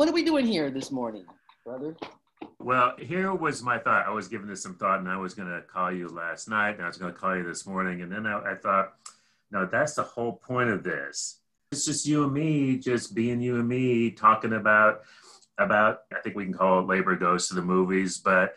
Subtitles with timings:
[0.00, 1.26] what are we doing here this morning,
[1.62, 1.94] brother?
[2.58, 4.06] Well, here was my thought.
[4.06, 6.76] I was giving this some thought, and I was going to call you last night,
[6.76, 8.94] and I was going to call you this morning, and then I, I thought,
[9.50, 11.40] no, that's the whole point of this.
[11.70, 15.02] It's just you and me, just being you and me, talking about
[15.58, 16.04] about.
[16.16, 18.54] I think we can call it "Labor Goes to the Movies," but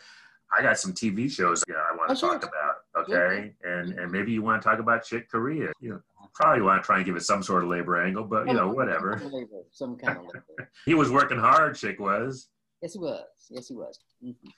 [0.56, 2.38] I got some TV shows yeah, I want to oh, sure.
[2.38, 3.04] talk about.
[3.06, 5.72] Okay, and and maybe you want to talk about Chick Corea.
[5.78, 6.00] You know,
[6.34, 8.68] probably want to try and give it some sort of labor angle, but you know,
[8.68, 9.20] whatever.
[9.24, 10.70] Labor, some kind of labor.
[10.86, 11.76] he was working hard.
[11.76, 12.48] Chick was.
[12.82, 13.22] Yes, he was.
[13.50, 14.00] Yes, he was.
[14.22, 14.48] Mm-hmm.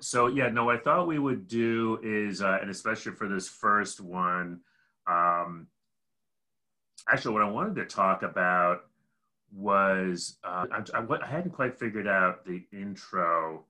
[0.00, 4.00] So yeah, no, I thought we would do is, uh, and especially for this first
[4.00, 4.60] one,
[5.06, 5.68] um,
[7.10, 8.82] actually, what I wanted to talk about
[9.52, 13.64] was uh, I, I, I, hadn't quite figured out the intro.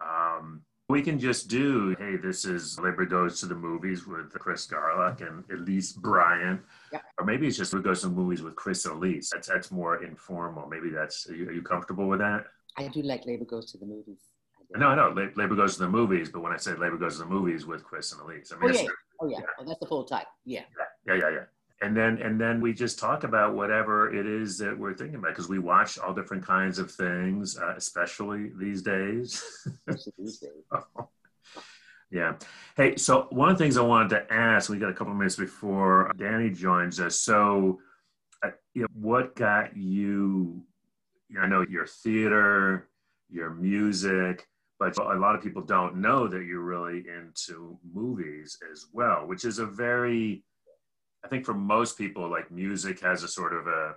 [0.00, 4.66] Um, we can just do, hey, this is Labor Goes to the Movies with Chris
[4.68, 6.60] Garlock and Elise Bryant.
[6.92, 7.00] Yeah.
[7.18, 9.30] Or maybe it's just Labor Goes to the Movies with Chris and Elise.
[9.32, 10.68] That's, that's more informal.
[10.68, 12.44] Maybe that's, are you, are you comfortable with that?
[12.76, 14.20] I do like Labor Goes to the Movies.
[14.76, 16.28] No, no, Labor Goes to the Movies.
[16.30, 18.70] But when I say Labor Goes to the Movies with Chris and Elise, I mean,
[18.70, 18.88] oh yeah,
[19.20, 19.46] oh yeah, yeah.
[19.58, 20.26] Oh, that's the full type.
[20.44, 20.62] Yeah.
[21.06, 21.44] yeah, yeah, yeah, yeah.
[21.82, 25.32] And then and then we just talk about whatever it is that we're thinking about
[25.32, 29.42] because we watch all different kinds of things, uh, especially these days.
[29.86, 30.50] these days.
[32.08, 32.34] Yeah.
[32.76, 35.18] Hey, so one of the things I wanted to ask, we got a couple of
[35.18, 37.18] minutes before Danny joins us.
[37.18, 37.80] So,
[38.44, 40.62] uh, you know, what got you
[41.40, 42.88] I know your theater,
[43.28, 44.46] your music,
[44.78, 49.44] but a lot of people don't know that you're really into movies as well, which
[49.44, 50.44] is a very,
[51.26, 53.94] I think for most people, like music has a sort of a,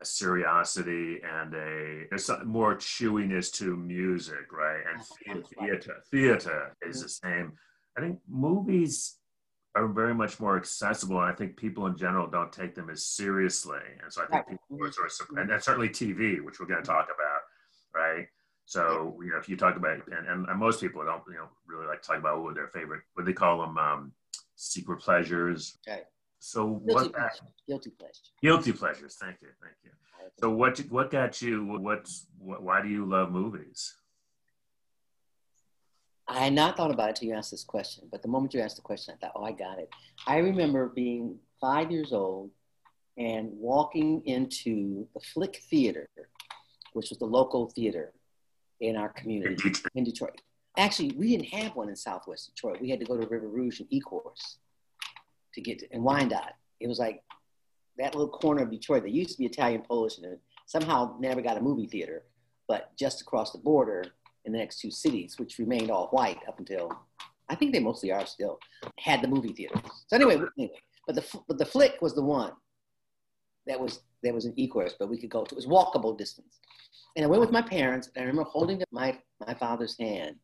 [0.00, 4.80] a seriosity and a there's more chewiness to music, right?
[4.92, 7.54] And theater, theater is the same.
[7.98, 9.16] I think movies
[9.74, 11.20] are very much more accessible.
[11.20, 13.80] And I think people in general don't take them as seriously.
[14.00, 16.82] And so I think people are sort of, and that's certainly TV, which we're going
[16.82, 17.40] to talk about,
[17.92, 18.26] right?
[18.66, 21.88] So, you know, if you talk about, and, and, most people don't, you know, really
[21.88, 24.12] like to talk about what their favorite, what they call them, um,
[24.54, 25.78] secret pleasures.
[25.88, 26.02] Okay.
[26.40, 27.52] So guilty what, pleasure.
[27.68, 28.32] guilty pleasures.
[28.42, 29.16] Guilty pleasures.
[29.20, 29.48] Thank you.
[29.62, 29.90] Thank you.
[30.40, 33.94] So what, what got you, what's, what, why do you love movies?
[36.26, 38.60] I had not thought about it until you asked this question, but the moment you
[38.60, 39.90] asked the question, I thought, oh, I got it.
[40.26, 42.50] I remember being five years old
[43.18, 46.08] and walking into the Flick Theater,
[46.94, 48.12] which was the local theater
[48.80, 50.40] in our community in Detroit.
[50.78, 52.80] Actually, we didn't have one in Southwest Detroit.
[52.80, 54.56] We had to go to River Rouge and Ecorse
[55.54, 56.54] to get to, in Wyandotte.
[56.80, 57.22] It was like
[57.98, 61.58] that little corner of Detroit that used to be Italian Polish and somehow never got
[61.58, 62.24] a movie theater,
[62.68, 64.04] but just across the border
[64.44, 66.90] in the next two cities, which remained all white up until
[67.48, 68.58] I think they mostly are still
[68.98, 69.80] had the movie theaters.
[70.06, 72.52] So anyway, anyway, but the but the flick was the one
[73.66, 75.54] that was that was an Ecorse, but we could go to.
[75.54, 76.60] It was walkable distance,
[77.16, 78.08] and I went with my parents.
[78.14, 80.36] And I remember holding my my father's hand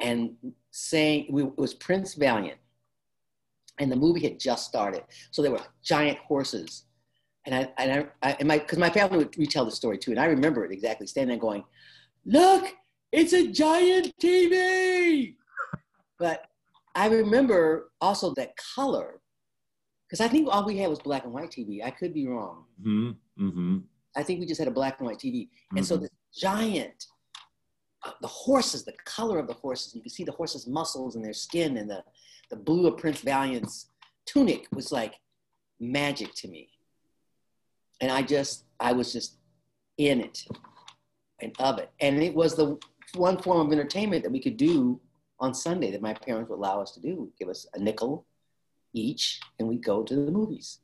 [0.00, 0.34] and
[0.70, 2.58] saying it was Prince Valiant,
[3.78, 6.84] and the movie had just started, so there were giant horses.
[7.46, 10.12] And I, and I, I and my, because my family would retell the story too,
[10.12, 11.64] and I remember it exactly, standing there going,
[12.24, 12.72] "Look,
[13.14, 15.36] it's a giant TV.
[16.18, 16.46] But
[16.94, 19.20] I remember also that color,
[20.08, 21.84] because I think all we had was black and white TV.
[21.84, 22.64] I could be wrong.
[22.80, 23.46] Mm-hmm.
[23.46, 23.78] Mm-hmm.
[24.16, 25.42] I think we just had a black and white TV.
[25.42, 25.76] Mm-hmm.
[25.76, 26.04] And so mm-hmm.
[26.04, 27.06] the giant,
[28.04, 31.24] Uh, the horses, the color of the horses, you can see the horses' muscles and
[31.24, 32.02] their skin and the,
[32.50, 33.88] the blue of Prince Valiant's
[34.26, 35.14] tunic was like
[35.80, 36.68] magic to me.
[38.00, 39.36] And I just, I was just
[39.96, 40.44] in it
[41.40, 41.90] and of it.
[42.00, 42.78] And it was the
[43.14, 45.00] one form of entertainment that we could do
[45.40, 47.30] on Sunday that my parents would allow us to do.
[47.38, 48.26] Give us a nickel
[48.92, 50.78] each, and we'd go to the movies.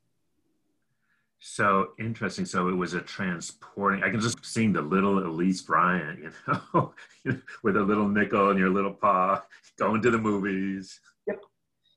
[1.40, 2.44] So interesting.
[2.44, 4.04] So it was a transporting.
[4.04, 6.92] I can just see the little Elise Bryant, you know,
[7.62, 9.42] with a little nickel in your little paw,
[9.78, 11.00] going to the movies.
[11.26, 11.40] Yep.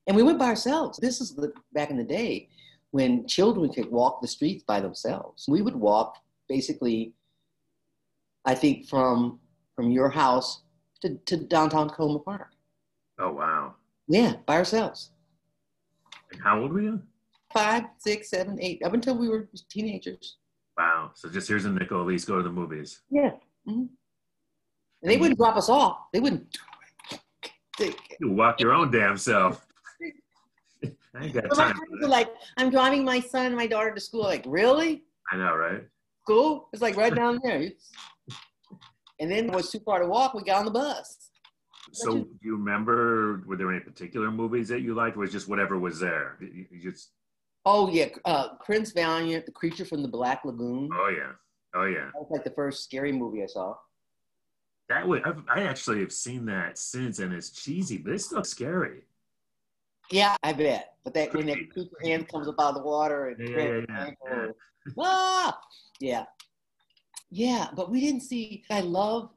[0.07, 0.97] And we went by ourselves.
[0.97, 2.47] This is the back in the day
[2.91, 5.45] when children could walk the streets by themselves.
[5.49, 6.17] We would walk
[6.47, 7.13] basically,
[8.45, 9.39] I think, from
[9.75, 10.61] from your house
[11.01, 12.49] to, to downtown Takoma Park.
[13.19, 13.75] Oh, wow.
[14.07, 15.11] Yeah, by ourselves.
[16.31, 17.01] And how old were you?
[17.53, 20.37] Five, six, seven, eight, up until we were teenagers.
[20.77, 21.11] Wow.
[21.15, 23.01] So just here's a nickel, Elise go to the movies.
[23.09, 23.31] Yeah.
[23.67, 23.85] Mm-hmm.
[25.01, 25.97] And they wouldn't drop us off.
[26.13, 26.57] They wouldn't.
[27.79, 29.65] you walk your own damn self.
[31.15, 31.77] I ain't got time.
[32.01, 34.23] Like, I'm driving my son and my daughter to school.
[34.23, 35.03] Like, really?
[35.31, 35.83] I know, right?
[36.23, 36.69] School?
[36.73, 37.69] It's like right down there.
[39.19, 40.33] And then it was too far to walk.
[40.33, 41.29] We got on the bus.
[41.93, 43.43] So, do you remember?
[43.45, 45.15] Were there any particular movies that you liked?
[45.15, 46.37] Or was just whatever was there?
[46.41, 47.11] You just.
[47.65, 50.89] Oh yeah, uh, Prince Valiant, The Creature from the Black Lagoon.
[50.93, 51.31] Oh yeah.
[51.73, 52.05] Oh yeah.
[52.13, 53.75] That was like the first scary movie I saw.
[54.89, 58.43] That would I've, I actually have seen that since, and it's cheesy, but it's still
[58.43, 59.03] scary.
[60.11, 60.95] Yeah, I bet.
[61.03, 61.57] But that when that
[62.03, 64.47] hand comes up out of the water and yeah, yeah, yeah, yeah.
[64.99, 65.59] ah,
[65.99, 66.25] yeah,
[67.31, 67.67] yeah.
[67.75, 68.63] But we didn't see.
[68.69, 69.29] I love,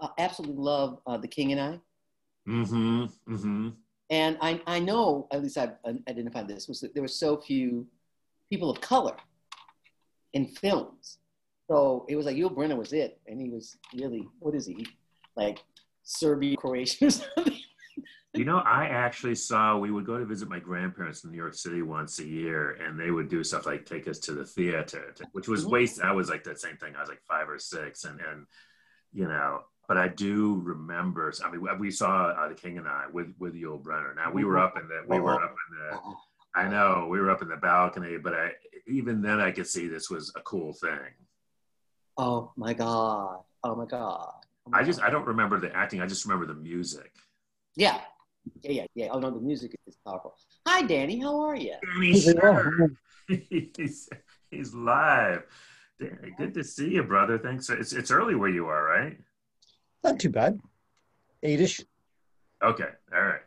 [0.00, 1.80] uh, absolutely love uh, the King and I.
[2.48, 3.34] Mm-hmm.
[3.34, 3.68] Mm-hmm.
[4.10, 5.74] And I, I know, at least I've
[6.08, 7.86] identified this, was that there were so few
[8.50, 9.16] people of color
[10.32, 11.18] in films.
[11.70, 14.84] So it was like Yul Brynner was it, and he was really what is he
[15.36, 15.62] like
[16.02, 17.56] Serbian Croatian or something?
[18.34, 21.54] You know, I actually saw we would go to visit my grandparents in New York
[21.54, 25.14] City once a year, and they would do stuff like take us to the theater,
[25.32, 25.72] which was mm-hmm.
[25.72, 26.00] waste.
[26.00, 26.94] I was like that same thing.
[26.96, 28.46] I was like five or six, and and
[29.12, 31.32] you know, but I do remember.
[31.44, 34.14] I mean, we saw uh, The King and I with with Yul Brynner.
[34.14, 34.78] Now we were mm-hmm.
[34.78, 35.24] up in the we uh-huh.
[35.24, 35.96] were up in the.
[35.96, 36.14] Uh-huh.
[36.54, 38.50] I know we were up in the balcony, but I
[38.86, 41.10] even then I could see this was a cool thing.
[42.16, 43.40] Oh my god!
[43.64, 44.30] Oh my god!
[44.64, 46.00] Oh my I just I don't remember the acting.
[46.00, 47.12] I just remember the music.
[47.74, 48.00] Yeah,
[48.62, 49.08] yeah, yeah, yeah.
[49.10, 50.36] Oh no, the music is powerful.
[50.68, 51.18] Hi, Danny.
[51.18, 51.74] How are you?
[51.94, 52.90] Danny, Schur.
[53.76, 54.08] he's
[54.52, 55.42] he's live.
[55.98, 57.38] Danny, good to see you, brother.
[57.38, 57.68] Thanks.
[57.70, 59.18] It's it's early where you are, right?
[60.02, 60.60] Not too bad.
[61.44, 61.84] Eightish.
[62.62, 62.88] Okay.
[63.14, 63.40] All right.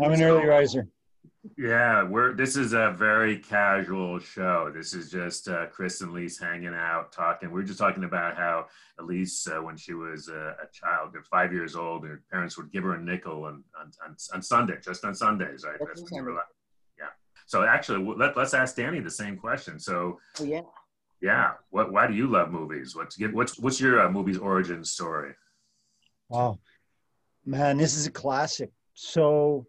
[0.00, 0.88] I'm an so, early riser.
[1.56, 4.70] Yeah, we're this is a very casual show.
[4.74, 7.52] This is just uh, Chris and Elise hanging out, talking.
[7.52, 8.66] We are just talking about how
[8.98, 12.82] Elise, uh, when she was a, a child, five years old, her parents would give
[12.82, 15.78] her a nickel on on, on, on Sunday, just on Sundays, right?
[15.78, 16.46] That's when you were like,
[16.98, 17.06] yeah.
[17.46, 19.78] So actually, let, let's ask Danny the same question.
[19.78, 20.62] So, oh, yeah,
[21.22, 21.52] yeah.
[21.70, 21.92] What?
[21.92, 22.96] Why do you love movies?
[22.96, 25.32] What's what's what's your uh, movie's origin story?
[26.28, 26.58] Wow,
[27.44, 28.70] man, this is a classic.
[28.94, 29.66] So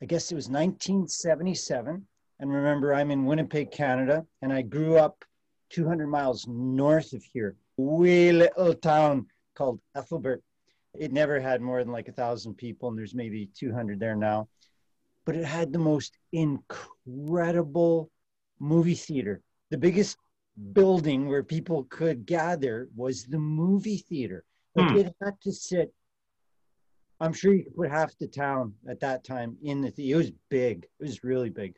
[0.00, 2.06] I guess it was 1977.
[2.40, 5.24] And remember, I'm in Winnipeg, Canada, and I grew up
[5.70, 10.42] 200 miles north of here, wee little town called Ethelbert.
[10.98, 14.48] It never had more than like a thousand people, and there's maybe 200 there now.
[15.24, 18.10] But it had the most incredible
[18.58, 19.40] movie theater.
[19.70, 20.16] The biggest
[20.72, 24.44] building where people could gather was the movie theater.
[24.74, 24.96] Like hmm.
[24.98, 25.92] it had to sit
[27.22, 30.14] I'm sure you could put half the town at that time in the theater.
[30.14, 30.88] It was big.
[30.98, 31.76] It was really big.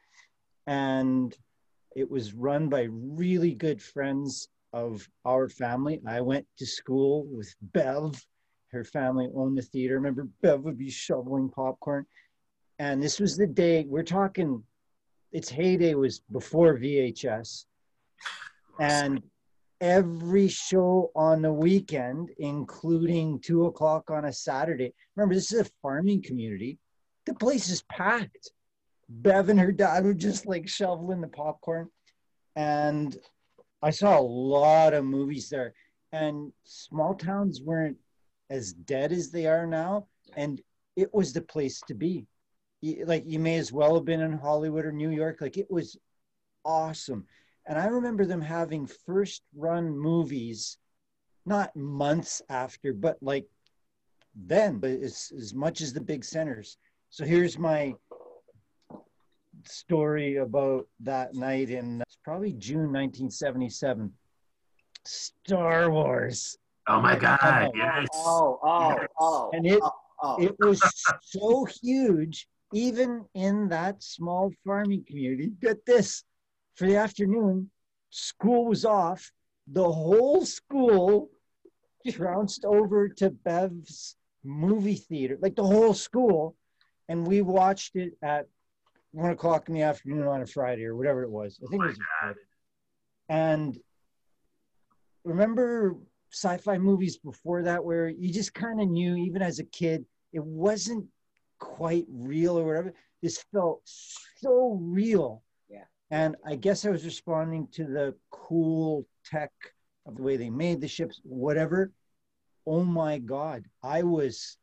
[0.66, 1.36] And
[1.94, 6.00] it was run by really good friends of our family.
[6.08, 8.24] I went to school with Bev.
[8.72, 9.96] Her family owned the theater.
[9.96, 12.06] Remember, Bev would be shoveling popcorn.
[12.78, 14.64] And this was the day, we're talking,
[15.30, 17.66] its heyday was before VHS.
[18.80, 19.22] And
[19.84, 24.94] every show on the weekend, including two o'clock on a Saturday.
[25.14, 26.78] Remember, this is a farming community.
[27.26, 28.50] The place is packed.
[29.10, 31.90] Bev and her dad were just like shoveling the popcorn.
[32.56, 33.14] And
[33.82, 35.74] I saw a lot of movies there.
[36.12, 37.98] And small towns weren't
[38.48, 40.06] as dead as they are now.
[40.34, 40.62] And
[40.96, 42.26] it was the place to be.
[42.82, 45.42] Like you may as well have been in Hollywood or New York.
[45.42, 45.98] Like it was
[46.64, 47.26] awesome.
[47.66, 50.78] And I remember them having first run movies,
[51.46, 53.46] not months after, but like
[54.34, 56.76] then, but as, as much as the big centers.
[57.10, 57.94] So here's my
[59.64, 64.12] story about that night in uh, it's probably June 1977.
[65.06, 66.56] Star Wars.
[66.88, 67.38] Oh my God!
[67.40, 68.08] Uh, yes.
[68.14, 69.50] Oh, oh, oh.
[69.52, 70.42] And it oh, oh.
[70.42, 70.80] it was
[71.22, 75.52] so huge, even in that small farming community.
[75.60, 76.24] Get this,
[76.74, 77.70] for the afternoon,
[78.10, 79.30] school was off.
[79.68, 81.30] The whole school
[82.10, 86.56] trounced over to Bev's movie theater, like the whole school.
[87.08, 88.46] And we watched it at
[89.12, 91.58] one o'clock in the afternoon on a Friday or whatever it was.
[91.64, 91.98] I think oh it was.
[92.22, 92.34] God.
[93.28, 93.78] And
[95.24, 95.96] remember
[96.30, 100.44] sci-fi movies before that where you just kind of knew even as a kid it
[100.44, 101.06] wasn't
[101.58, 105.42] quite real or whatever this felt so real
[106.14, 109.50] and I guess I was responding to the cool tech
[110.06, 111.90] of the way they made the ships, whatever.
[112.68, 114.56] Oh my God, I was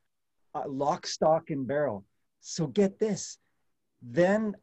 [0.56, 2.06] uh, lock, stock, and barrel.
[2.40, 3.38] So get this.
[4.02, 4.56] Then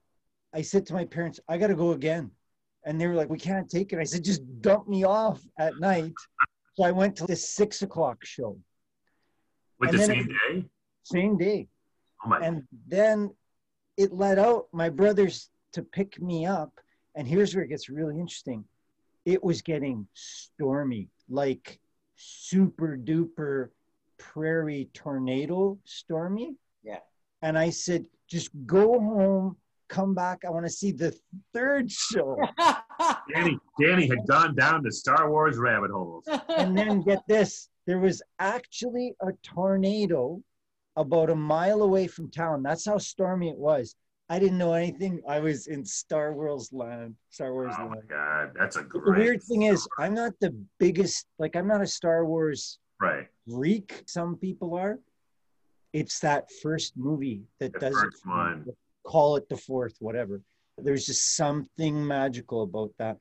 [0.55, 2.31] I said to my parents, I got to go again.
[2.87, 3.99] And they were like, we can't take it.
[3.99, 6.15] I said, just dump me off at night.
[6.75, 8.57] So I went to the six o'clock show.
[9.79, 10.65] With and the same it, day?
[11.03, 11.69] Same day.
[12.25, 12.39] Oh my.
[12.41, 13.35] And then
[13.99, 16.73] it let out my brothers to pick me up.
[17.15, 18.65] And here's where it gets really interesting.
[19.25, 21.79] It was getting stormy, like
[22.17, 23.69] super duper
[24.19, 26.55] prairie tornado stormy.
[26.83, 27.01] Yeah.
[27.43, 29.57] And I said, just go home
[29.89, 30.45] come back.
[30.47, 31.17] I want to see the
[31.55, 32.39] third show.
[33.33, 36.25] Danny, Danny had gone down the Star Wars rabbit holes.
[36.49, 40.43] and then get this there was actually a tornado
[40.97, 42.63] about a mile away from town.
[42.63, 43.97] That's how stormy it was.
[44.31, 45.23] I didn't know anything.
[45.27, 47.15] I was in Star Wars land.
[47.31, 48.03] Star Wars Oh land.
[48.09, 49.05] God, that's a But great.
[49.05, 53.27] the weird thing is, I'm not the biggest, like, I'm not a Star Wars right?
[53.51, 54.03] freak.
[54.07, 54.99] Some people are.
[55.95, 58.15] It's that first movie that The does it.
[58.25, 58.67] one.
[59.05, 60.43] Call it the fourth, whatever.
[60.77, 63.17] There's just something magical about that.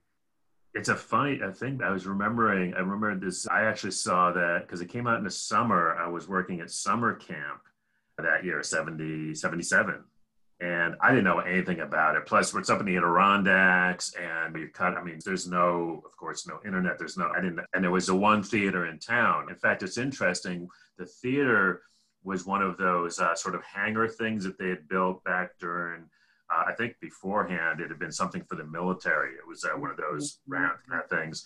[0.73, 2.73] It's a funny I think I was remembering.
[2.73, 3.47] I remember this.
[3.47, 5.95] I actually saw that because it came out in the summer.
[5.97, 7.61] I was working at summer camp
[8.17, 10.03] that year, 70, 77.
[10.59, 12.25] And I didn't know anything about it.
[12.25, 14.97] Plus, it's up in the Adirondacks, and you cut.
[14.97, 16.97] I mean, there's no, of course, no internet.
[16.97, 17.29] There's no.
[17.29, 17.59] I didn't.
[17.75, 19.49] And there was the one theater in town.
[19.49, 20.67] In fact, it's interesting.
[20.97, 21.83] The theater
[22.23, 26.05] was one of those uh, sort of hangar things that they had built back during
[26.49, 29.31] uh, I think beforehand it had been something for the military.
[29.31, 31.45] It was uh, one of those round kind of things,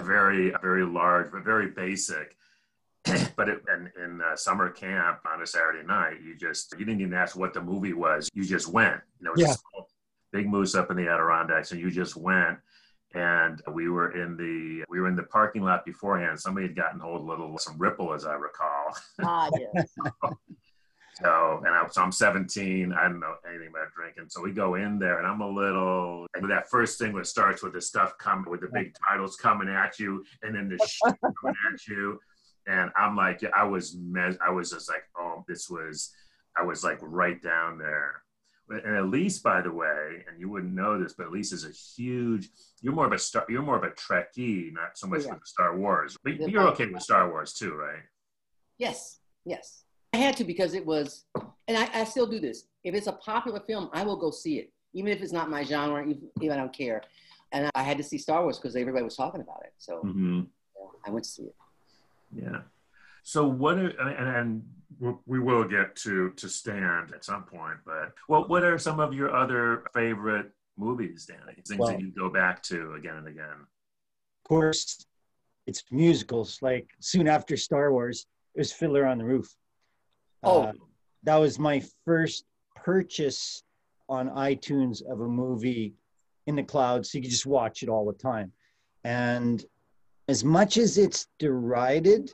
[0.00, 2.36] very very large but very basic.
[3.36, 7.00] but it, and in uh, summer camp on a Saturday night, you just you didn't
[7.00, 8.28] even ask what the movie was.
[8.34, 9.00] You just went.
[9.20, 9.80] You know, it was Yeah.
[9.80, 9.82] a
[10.32, 12.58] big moose up in the Adirondacks, and you just went.
[13.14, 16.40] And we were in the we were in the parking lot beforehand.
[16.40, 18.96] Somebody had gotten hold of a little some Ripple, as I recall.
[19.24, 19.94] ah, yes.
[21.22, 22.90] So, and I, so I'm 17.
[22.92, 24.24] I don't know anything about drinking.
[24.28, 26.26] So we go in there, and I'm a little.
[26.34, 29.68] And that first thing that starts with the stuff coming, with the big titles coming
[29.68, 32.18] at you, and then the shit coming at you,
[32.66, 36.12] and I'm like, I was, mes- I was just like, oh, this was,
[36.56, 38.22] I was like right down there.
[38.70, 42.48] And Elise, by the way, and you wouldn't know this, but Elise is a huge.
[42.80, 43.44] You're more of a star.
[43.48, 45.34] You're more of a Trekkie, not so much Yeah.
[45.34, 46.16] with Star Wars.
[46.24, 48.00] But you're okay with Star Wars too, right?
[48.78, 49.84] Yes, yes.
[50.14, 51.24] I had to because it was,
[51.68, 52.64] and I, I still do this.
[52.84, 55.64] If it's a popular film, I will go see it, even if it's not my
[55.64, 56.00] genre.
[56.02, 57.02] Even, even I don't care.
[57.52, 60.40] And I had to see Star Wars because everybody was talking about it, so Mm-hmm.
[60.40, 61.54] yeah, I went to see it.
[62.34, 62.62] Yeah.
[63.22, 64.62] So what are and, and
[64.98, 69.00] we- we will get to to stand at some point, but what what are some
[69.00, 71.54] of your other favorite movies, Danny?
[71.66, 73.60] Things Well- that you go back to again and again.
[73.60, 75.06] Of course,
[75.66, 76.60] it's musicals.
[76.62, 79.48] Like soon after Star Wars, it was Fiddler on the Roof.
[80.42, 80.62] Oh.
[80.62, 80.72] Uh,
[81.24, 83.62] that was my first purchase
[84.08, 85.94] on iTunes of a movie
[86.48, 88.52] in the cloud, so you could just watch it all the time.
[89.04, 89.64] And
[90.28, 92.32] as much as it's derided,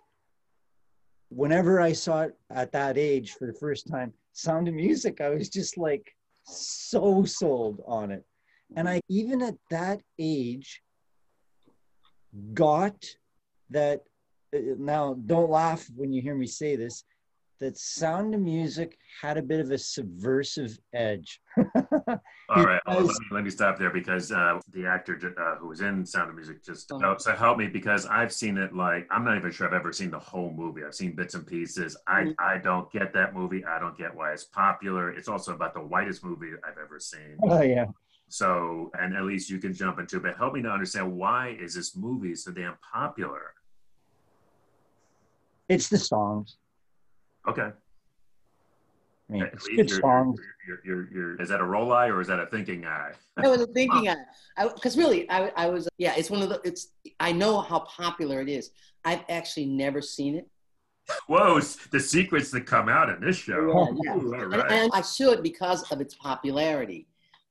[1.30, 5.30] whenever I saw it at that age for the first time, Sound of Music, I
[5.30, 6.14] was just like
[6.44, 8.24] so sold on it.
[8.76, 10.82] And I even at that age
[12.52, 13.04] got
[13.70, 14.02] that
[14.54, 17.04] uh, now don't laugh when you hear me say this
[17.60, 21.40] that sound of music had a bit of a subversive edge
[22.50, 25.68] All right, oh, let, me, let me stop there because uh, the actor uh, who
[25.68, 27.16] was in Sound of Music just Oh.
[27.18, 30.10] so help me because I've seen it like I'm not even sure I've ever seen
[30.10, 30.82] the whole movie.
[30.82, 31.94] I've seen bits and pieces.
[32.06, 32.34] I Mhm.
[32.38, 33.64] I don't get that movie.
[33.66, 35.10] I don't get why it's popular.
[35.10, 37.36] It's also about the whitest movie I've ever seen.
[37.42, 37.84] oh yeah
[38.28, 41.74] So, and Elise you can jump into, it, but help me to understand why is
[41.74, 43.52] this movie so damn popular?
[45.68, 46.56] it's the songs
[47.48, 47.70] Okay.
[49.30, 52.06] I mean, it's least good you're- songs You're, you're, you're, is that a roll eye
[52.06, 53.12] or is that a thinking eye?
[53.36, 54.08] I was thinking,
[54.56, 56.88] I because really, I, I was, yeah, it's one of the, it's,
[57.20, 58.70] I know how popular it is.
[59.04, 60.46] I've actually never seen it.
[61.26, 63.94] Whoa, the secrets that come out in this show.
[64.04, 64.22] Yeah, yeah.
[64.22, 64.70] Ooh, all And, right.
[64.72, 67.06] and I should because of its popularity.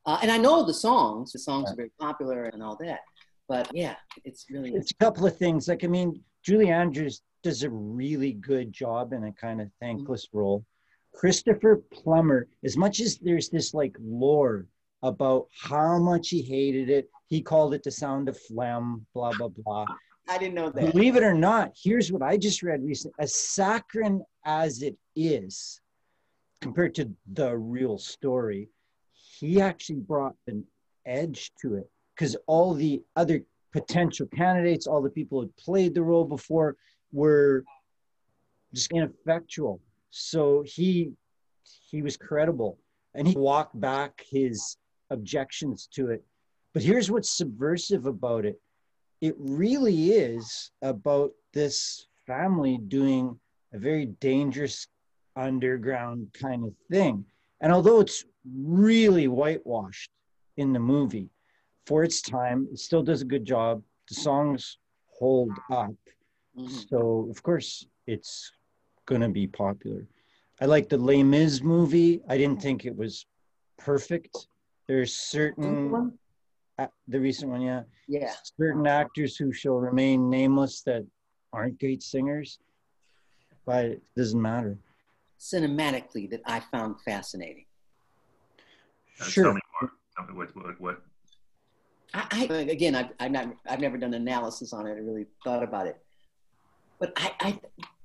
[0.05, 2.99] Uh, and I know the songs, the songs are very popular and all that.
[3.49, 7.63] But yeah, it's really, it's a couple of things like i mean julie andrews does
[7.63, 9.85] a really good job in a kind of mm-hmm.
[9.85, 10.65] thankless role.
[11.13, 14.67] Christopher plummer as much as there's this like lore
[15.01, 19.47] about how much he hated it he called it the sound of phlegm blah blah
[19.47, 19.85] blah.
[20.29, 20.91] I didn't know that.
[20.91, 25.79] believe it or not here's what i just read recently as saccharine as it is
[26.61, 28.69] compared to the real story
[29.13, 30.65] he actually brought an
[31.05, 36.01] edge to it because all the other potential candidates, all the people who played the
[36.01, 36.75] role before,
[37.11, 37.63] were
[38.73, 39.81] just ineffectual.
[40.11, 41.11] So he
[41.89, 42.77] he was credible,
[43.13, 44.77] and he walked back his
[45.09, 46.23] objections to it.
[46.73, 48.59] But here's what's subversive about it:
[49.21, 53.39] it really is about this family doing
[53.73, 54.87] a very dangerous
[55.35, 57.25] underground kind of thing.
[57.61, 60.11] And although it's really whitewashed
[60.57, 61.29] in the movie,
[61.85, 63.81] for its time, it still does a good job.
[64.09, 64.77] The songs
[65.19, 65.95] hold up.
[66.57, 66.89] Mhm.
[66.89, 68.51] So, of course, it's
[69.05, 70.05] going to be popular.
[70.59, 72.21] I like the Les Mis movie.
[72.27, 73.25] I didn't think it was
[73.77, 74.47] perfect.
[74.87, 76.19] There's certain
[76.79, 77.83] uh, the recent one, yeah.
[78.07, 78.33] Yeah.
[78.59, 81.05] Certain actors who shall remain nameless that
[81.53, 82.59] aren't great singers,
[83.65, 84.77] but it doesn't matter.
[85.39, 87.65] Cinematically, that I found fascinating.
[89.19, 89.43] Uh, Sure.
[89.45, 89.91] Tell me more.
[90.15, 91.01] Tell me what, what, what
[92.13, 94.91] I, I again, I've, I've not, I've never done analysis on it.
[94.91, 95.97] I really thought about it,
[96.99, 97.59] but I, I,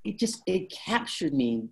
[0.04, 1.68] it just it captured me.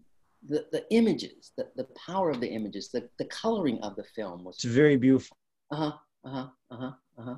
[0.48, 4.42] The, the images, the, the power of the images, the, the coloring of the film
[4.42, 5.36] was It's very beautiful.
[5.70, 5.92] uh huh,
[6.24, 7.34] uh huh, uh huh, uh huh.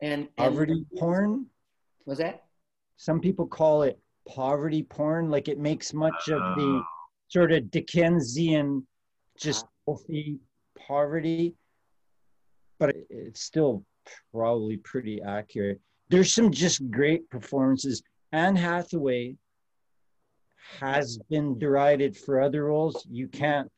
[0.00, 1.46] And, and Poverty porn.
[2.06, 2.44] was that?
[2.96, 5.28] Some people call it poverty porn.
[5.30, 6.86] Like it makes much of the Oh.
[7.28, 8.86] sort of Dickensian,
[9.38, 10.38] just healthy
[10.78, 11.54] poverty,
[12.78, 13.84] but it's still
[14.32, 15.78] probably pretty accurate.
[16.08, 18.02] There's some just great performances.
[18.32, 19.36] Anne Hathaway
[20.80, 23.06] has been derided for other roles.
[23.10, 23.70] You can't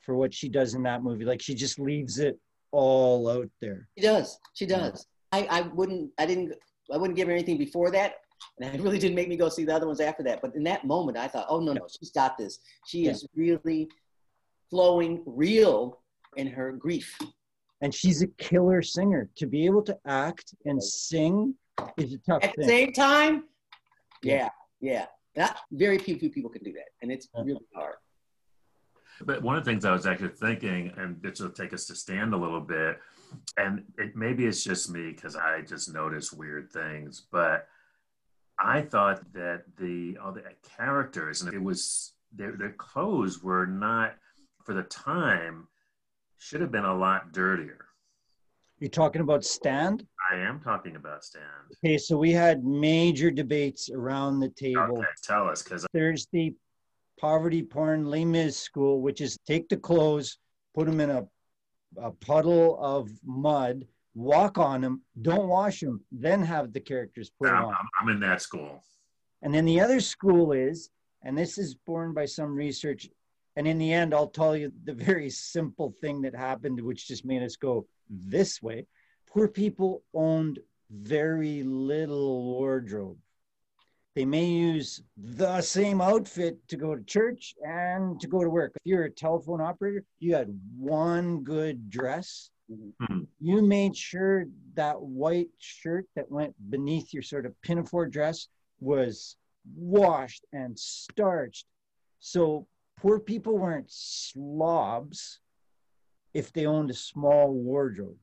[0.00, 1.24] for what she does in that movie.
[1.24, 2.38] Like she just leaves it
[2.72, 3.88] all out there.
[3.96, 4.38] She does.
[4.54, 5.06] She does.
[5.32, 6.10] I, I wouldn't.
[6.18, 6.54] I didn't.
[6.92, 8.16] I wouldn't give her anything before that,
[8.60, 10.42] and it really didn't make me go see the other ones after that.
[10.42, 12.58] But in that moment, I thought, oh no, no, she's got this.
[12.86, 13.12] She Yeah.
[13.12, 13.88] is really
[14.70, 16.00] flowing, real
[16.36, 17.16] in her grief.
[17.80, 19.28] And she's a killer singer.
[19.36, 21.54] To be able to act and sing
[21.96, 22.50] is a tough thing.
[22.50, 23.44] At the same time,
[24.24, 24.48] Yeah.
[24.80, 25.44] yeah, yeah.
[25.46, 27.42] Not very few, few people can do that, and it's Yeah.
[27.44, 27.96] really hard.
[29.20, 31.94] But one of the things I was actually thinking, and this will take us to
[31.94, 33.00] stand a little bit,
[33.56, 37.68] and it, maybe it's just me because I just notice weird things, but
[38.58, 44.16] I thought that the all the characters and it was their their clothes were not
[44.64, 45.68] for the time
[46.38, 47.83] should have been a lot dirtier.
[48.80, 50.06] You're talking about stand?
[50.30, 51.44] I am talking about stand.
[51.84, 54.98] Okay, so we had major debates around the table.
[54.98, 56.54] Okay, tell us because There's the
[57.20, 60.38] poverty porn Les Mis school, which is take the clothes,
[60.74, 61.24] put them in a,
[61.98, 67.50] a puddle of mud, walk on them, don't wash them, then have the characters put
[67.50, 67.74] I'm, on.
[67.74, 68.82] I'm, I'm in that school.
[69.42, 70.90] And then the other school is,
[71.22, 73.08] and this is born by some research,
[73.56, 77.24] and in the end, I'll tell you the very simple thing that happened, which just
[77.24, 78.86] made us go this way.
[79.26, 80.58] Poor people owned
[80.90, 83.18] very little wardrobe.
[84.14, 88.72] They may use the same outfit to go to church and to go to work.
[88.76, 92.50] If you're a telephone operator, you had one good dress.
[92.68, 93.22] Hmm.
[93.40, 98.46] You made sure that white shirt that went beneath your sort of pinafore dress
[98.80, 99.36] was
[99.76, 101.66] washed and starched.
[102.20, 102.66] So
[103.04, 105.40] poor people weren't slobs
[106.32, 108.16] if they owned a small wardrobe.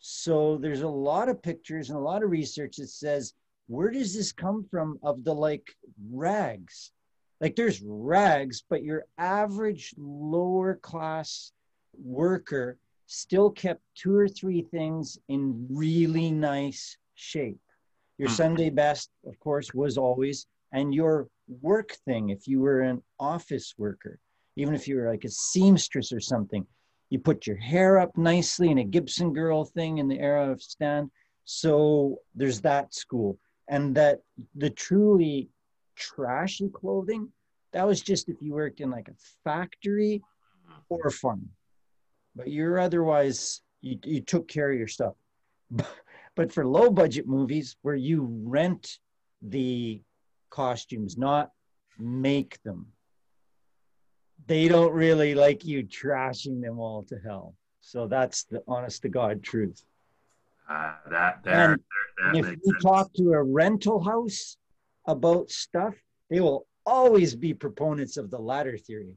[0.00, 3.34] So there's a lot of pictures and a lot of research that says,
[3.68, 5.76] where does this come from of the like
[6.10, 6.90] rags?
[7.40, 11.52] Like there's rags, but your average lower class
[11.94, 17.60] worker still kept two or three things in really nice shape.
[18.18, 18.34] Your Hmm.
[18.34, 21.28] Sunday best, of course, was always, and your
[21.60, 24.18] work thing, if you were an office worker,
[24.56, 26.66] even if you were like a seamstress or something,
[27.10, 30.62] you put your hair up nicely in a Gibson girl thing in the era of
[30.62, 31.10] stand.
[31.44, 33.38] So there's that school.
[33.68, 34.20] And that
[34.54, 35.48] the truly
[35.94, 37.28] trashy clothing,
[37.72, 40.22] that was just if you worked in like a factory
[40.88, 41.48] or a farm.
[42.34, 45.14] But you're otherwise, you, you took care of your stuff.
[46.34, 48.98] But for low budget movies where you rent
[49.42, 50.00] the
[50.52, 51.50] costumes, not
[51.98, 52.86] make them,
[54.46, 57.54] they don't really like you trashing them all to hell.
[57.80, 59.82] So that's the honest to God truth.
[60.68, 61.82] Uh, that there, And
[62.24, 62.82] that if you sense.
[62.82, 64.56] talk to a rental house
[65.06, 65.94] about stuff,
[66.30, 69.16] they will always be proponents of the latter theory.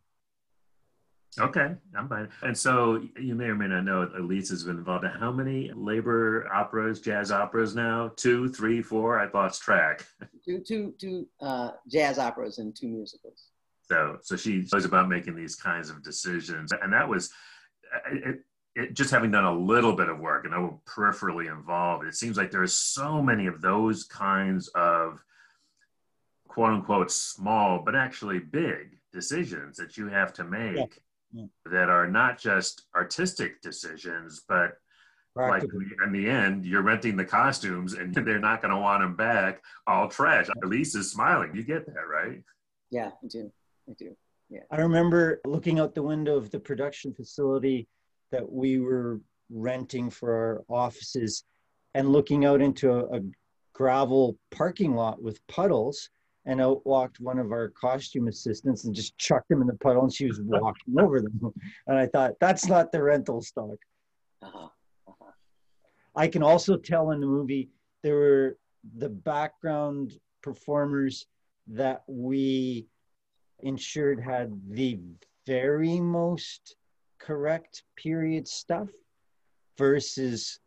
[1.39, 2.29] Okay, I'm fine.
[2.43, 5.31] And so you may or may not know that Elise has been involved in how
[5.31, 8.11] many labor operas, jazz operas now?
[8.15, 9.19] Two, three, four?
[9.19, 10.05] I lost track.
[10.45, 13.45] Two, two, two uh, jazz operas and two musicals.
[13.81, 17.31] So, so she was about making these kinds of decisions, and that was
[18.11, 18.41] it,
[18.75, 18.93] it.
[18.93, 22.37] Just having done a little bit of work and I was peripherally involved, it seems
[22.37, 25.23] like there are so many of those kinds of
[26.47, 30.85] quote unquote small, but actually big decisions that you have to make Yeah.
[31.35, 31.45] Yeah.
[31.65, 34.77] that are not just artistic decisions, but
[35.35, 39.15] like in the end, you're renting the costumes and they're not going to want them
[39.15, 40.47] back all trash.
[40.63, 41.53] Elise is smiling.
[41.53, 42.41] You get that, right?
[42.89, 43.51] Yeah, I do.
[43.89, 44.15] I do.
[44.49, 44.61] Yeah.
[44.71, 47.87] I remember looking out the window of the production facility
[48.31, 49.19] that we were
[49.49, 51.43] renting for our offices
[51.93, 53.21] and looking out into a, a
[53.73, 56.09] gravel parking lot with puddles.
[56.45, 60.03] And out walked one of our costume assistants and just chucked him in the puddle
[60.03, 61.53] and she was walking over them.
[61.87, 63.77] And I thought, that's not the rental stock.
[64.41, 64.67] Uh-huh.
[65.07, 65.31] Uh-huh.
[66.15, 67.69] I can also tell in the movie
[68.03, 68.57] there were
[68.97, 71.25] the background performers
[71.67, 72.85] that we
[73.61, 74.99] ensured had the
[75.47, 76.75] very most
[77.19, 78.87] correct period stuff
[79.77, 80.59] versus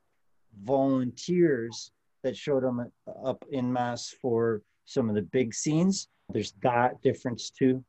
[0.64, 2.90] volunteers that showed them
[3.24, 6.08] up in mass for some of the big scenes.
[6.30, 7.84] There's that difference too.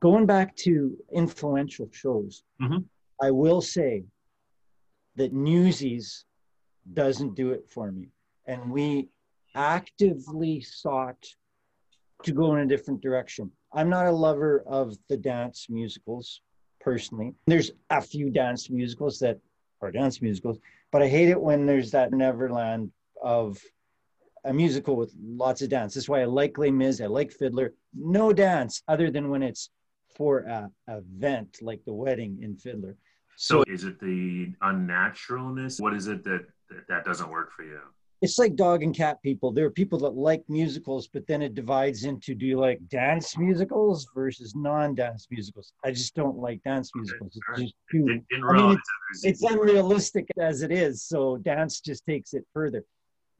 [0.00, 2.80] Going back to influential shows, mm-hmm.
[3.20, 4.04] I will say
[5.16, 6.26] that Newsies
[6.92, 8.08] doesn't do it for me.
[8.46, 9.08] And we
[9.54, 11.24] actively sought
[12.24, 13.50] to go in a different direction.
[13.72, 16.42] I'm not a lover of the dance musicals
[16.80, 17.34] personally.
[17.46, 19.38] There's a few dance musicals that
[19.80, 20.58] are dance musicals,
[20.92, 23.58] but I hate it when there's that Neverland of
[24.44, 25.94] a musical with lots of dance.
[25.94, 27.72] That's why I like Les Mis, I like Fiddler.
[27.94, 29.70] No dance other than when it's
[30.14, 32.96] for a event like the wedding in Fiddler.
[33.36, 35.80] So, so is it the unnaturalness?
[35.80, 37.80] What is it that, that that doesn't work for you?
[38.22, 39.52] It's like dog and cat people.
[39.52, 43.36] There are people that like musicals, but then it divides into do you like dance
[43.36, 45.74] musicals versus non-dance musicals?
[45.84, 47.36] I just don't like dance musicals.
[47.36, 48.78] It's just too, I mean,
[49.12, 51.02] it's, it's unrealistic as it is.
[51.02, 52.84] So dance just takes it further.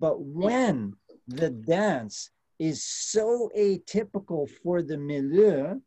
[0.01, 0.95] But when
[1.29, 5.81] the dance is so atypical for the milieu,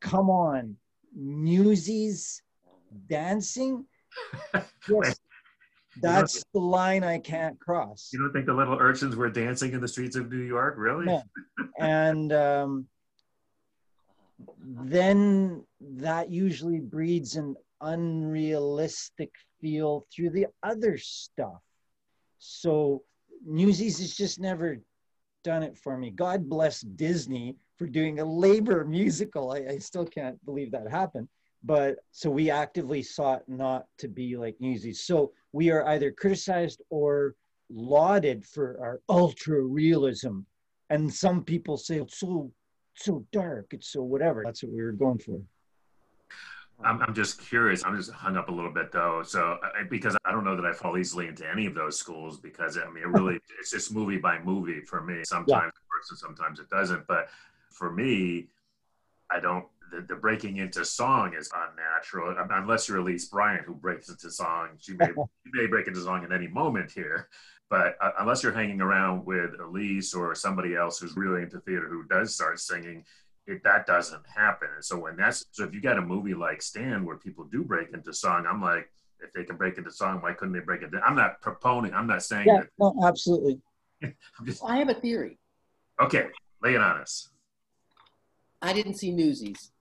[0.00, 0.76] come on,
[1.14, 2.42] Newsies
[3.08, 3.86] dancing.
[4.88, 5.16] Yes,
[6.00, 8.10] that's the line I can't cross.
[8.12, 11.06] You don't think the little urchins were dancing in the streets of New York, really?
[11.06, 11.22] No.
[11.78, 12.86] and um,
[14.58, 21.60] then that usually breeds an unrealistic feel through the other stuff.
[22.38, 23.02] So
[23.44, 24.78] Newsies has just never
[25.44, 26.10] done it for me.
[26.10, 29.52] God bless Disney for doing a labor musical.
[29.52, 31.28] I, I still can't believe that happened.
[31.64, 35.00] But so we actively sought not to be like Newsies.
[35.00, 37.34] So we are either criticized or
[37.70, 40.40] lauded for our ultra realism.
[40.90, 42.52] And some people say it's so
[42.94, 44.42] so dark, it's so whatever.
[44.44, 45.40] That's what we were going for.
[46.84, 47.84] I'm, I'm just curious.
[47.84, 49.22] I'm just hung up a little bit though.
[49.24, 52.38] So I, because I don't know that I fall easily into any of those schools
[52.38, 55.22] because I mean, it really, it's just movie by movie for me.
[55.24, 55.66] Sometimes yeah.
[55.66, 57.06] it works and sometimes it doesn't.
[57.06, 57.28] But
[57.70, 58.48] for me,
[59.30, 64.08] I don't, the, the, breaking into song is unnatural unless you're Elise Bryant who breaks
[64.08, 64.70] into song.
[64.78, 65.06] She may,
[65.44, 67.28] she may break into song at any moment here.
[67.72, 71.88] But uh, unless you're hanging around with Elise or somebody else who's really into theater
[71.88, 73.04] who does start singing,
[73.46, 74.68] it, that doesn't happen.
[74.74, 77.64] And so when that's so if you got a movie like Stand where people do
[77.64, 80.82] break into song, I'm like, if they can break into song, why couldn't they break
[80.82, 81.00] into?
[81.00, 81.92] I'm not proponing.
[81.92, 82.68] I'm not saying yeah, that.
[82.78, 83.60] No, absolutely.
[84.44, 85.38] just, I have a theory.
[86.00, 86.26] Okay,
[86.62, 87.28] lay it on us.
[88.60, 89.72] I didn't see Newsies.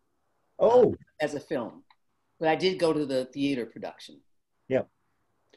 [0.59, 1.83] Uh, oh, as a film,
[2.39, 4.19] but I did go to the theater production.
[4.67, 4.83] Yeah.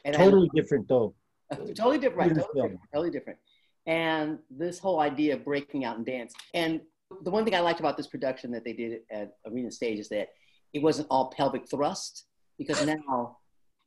[0.03, 1.15] And totally I, different though.
[1.51, 2.17] totally different.
[2.17, 2.79] Right, totally different.
[2.93, 3.39] Totally different.
[3.87, 6.81] And this whole idea of breaking out and dance and
[7.23, 10.09] the one thing I liked about this production that they did at Arena Stage is
[10.09, 10.29] that
[10.73, 12.25] it wasn't all pelvic thrust
[12.57, 13.37] because now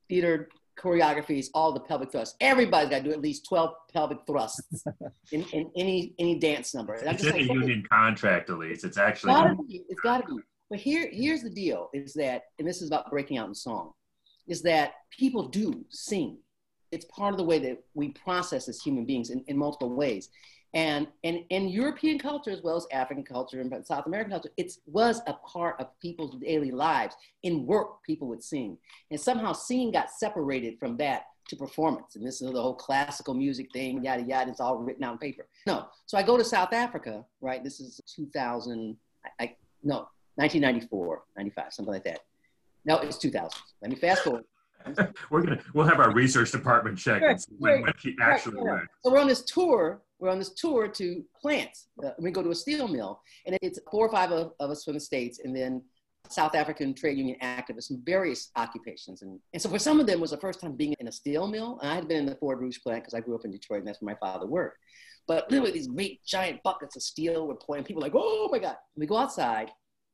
[0.09, 2.37] theater choreography is all the pelvic thrust.
[2.41, 4.85] Everybody's got to do at least 12 pelvic thrusts
[5.33, 6.95] in, in any any dance number.
[6.95, 8.85] And it's in like, the union contract, at least.
[8.85, 9.33] It's actually.
[9.33, 9.85] It's gotta be.
[9.89, 10.43] It's got to be.
[10.71, 13.93] But here, here's the deal: is that, and this is about breaking out in song,
[14.47, 16.39] is that people do sing.
[16.91, 20.31] It's part of the way that we process as human beings in, in multiple ways.
[20.75, 24.73] And, and in European culture, as well as African culture and South American culture, it
[24.87, 27.15] was a part of people's daily lives.
[27.43, 28.77] In work, people would sing.
[29.11, 32.17] And somehow singing got separated from that to performance.
[32.17, 34.51] And this is the whole classical music thing, yada, yada.
[34.51, 35.47] It's all written out on paper.
[35.67, 35.87] No.
[36.05, 37.65] So I go to South Africa, right?
[37.65, 42.21] This is 2000, I, I no, 1994, 95, something like that.
[42.85, 43.51] No, it's 2000.
[43.81, 44.45] Let me fast forward.
[45.31, 49.11] we're gonna we'll have our research department check right, when, when he actually right, So
[49.11, 51.89] we're on this tour we're on this tour to plants.
[52.05, 54.85] Uh, we go to a steel mill, and it's four or five of, of, us
[54.85, 55.83] from the States, and then
[56.29, 59.23] South African trade union activists from various occupations.
[59.23, 61.47] And, and so for some of them, was the first time being in a steel
[61.47, 61.79] mill.
[61.81, 63.81] And I had been in the Ford Rouge plant because I grew up in Detroit,
[63.81, 64.79] and that's where my father worked.
[65.27, 67.85] But literally, these great giant buckets of steel were pouring.
[67.85, 68.77] People like, oh my God.
[68.97, 69.71] We go outside,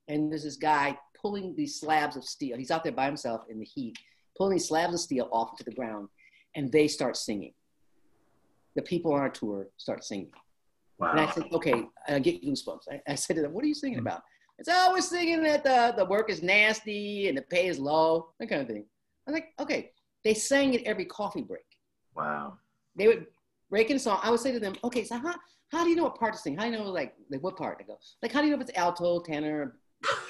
[0.09, 2.59] and there's this guy pulling these slabs of steel.
[2.59, 3.97] He's out there by himself in the heat,
[4.37, 6.09] pulling these slabs of steel off into the ground,
[6.55, 7.55] and they start singing
[8.75, 10.31] the people on our tour start singing.
[10.99, 11.13] Wow.
[11.13, 12.83] And I said, okay, I get goosebumps.
[12.91, 14.07] I, I said to them, what are you singing mm-hmm.
[14.07, 14.23] about?
[14.59, 18.29] It's said, oh, singing that the, the work is nasty and the pay is low,
[18.39, 18.85] that kind of thing.
[19.27, 19.91] I was like, okay.
[20.23, 21.65] They sang at every coffee break.
[22.17, 22.59] Wow.
[22.97, 23.27] They would
[23.69, 25.35] breaking a song, I would say to them, okay, so how,
[25.71, 26.57] how do you know what part to sing?
[26.57, 27.99] How do you know like, like what part to go?
[28.23, 29.77] Like, how do you know if it's alto, tenor?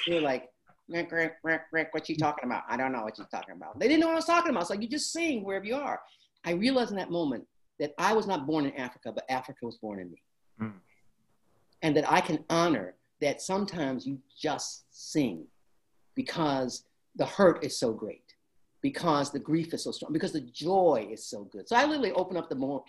[0.07, 0.48] They're like,
[0.88, 2.62] Rick, Rick, Rick, Rick, what you talking about?
[2.68, 3.78] I don't know what you're talking about.
[3.78, 4.66] They didn't know what I was talking about.
[4.66, 6.00] So you just sing wherever you are.
[6.44, 7.46] I realized in that moment
[7.81, 10.23] that I was not born in Africa, but Africa was born in me.
[10.61, 10.73] Mm.
[11.83, 15.45] And that I can honor that sometimes you just sing
[16.15, 16.85] because
[17.17, 18.35] the hurt is so great,
[18.81, 21.69] because the grief is so strong, because the joy is so good.
[21.69, 22.85] So I literally opened up the mo-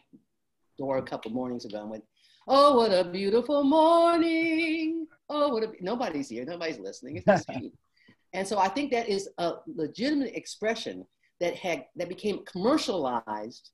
[0.78, 2.04] door a couple mornings ago and went,
[2.48, 5.08] Oh, what a beautiful morning.
[5.30, 6.46] Oh, what a, nobody's here.
[6.46, 7.18] Nobody's listening.
[7.18, 7.72] It's just me.
[8.34, 11.06] And so I think that is a legitimate expression
[11.40, 13.72] that had, that became commercialized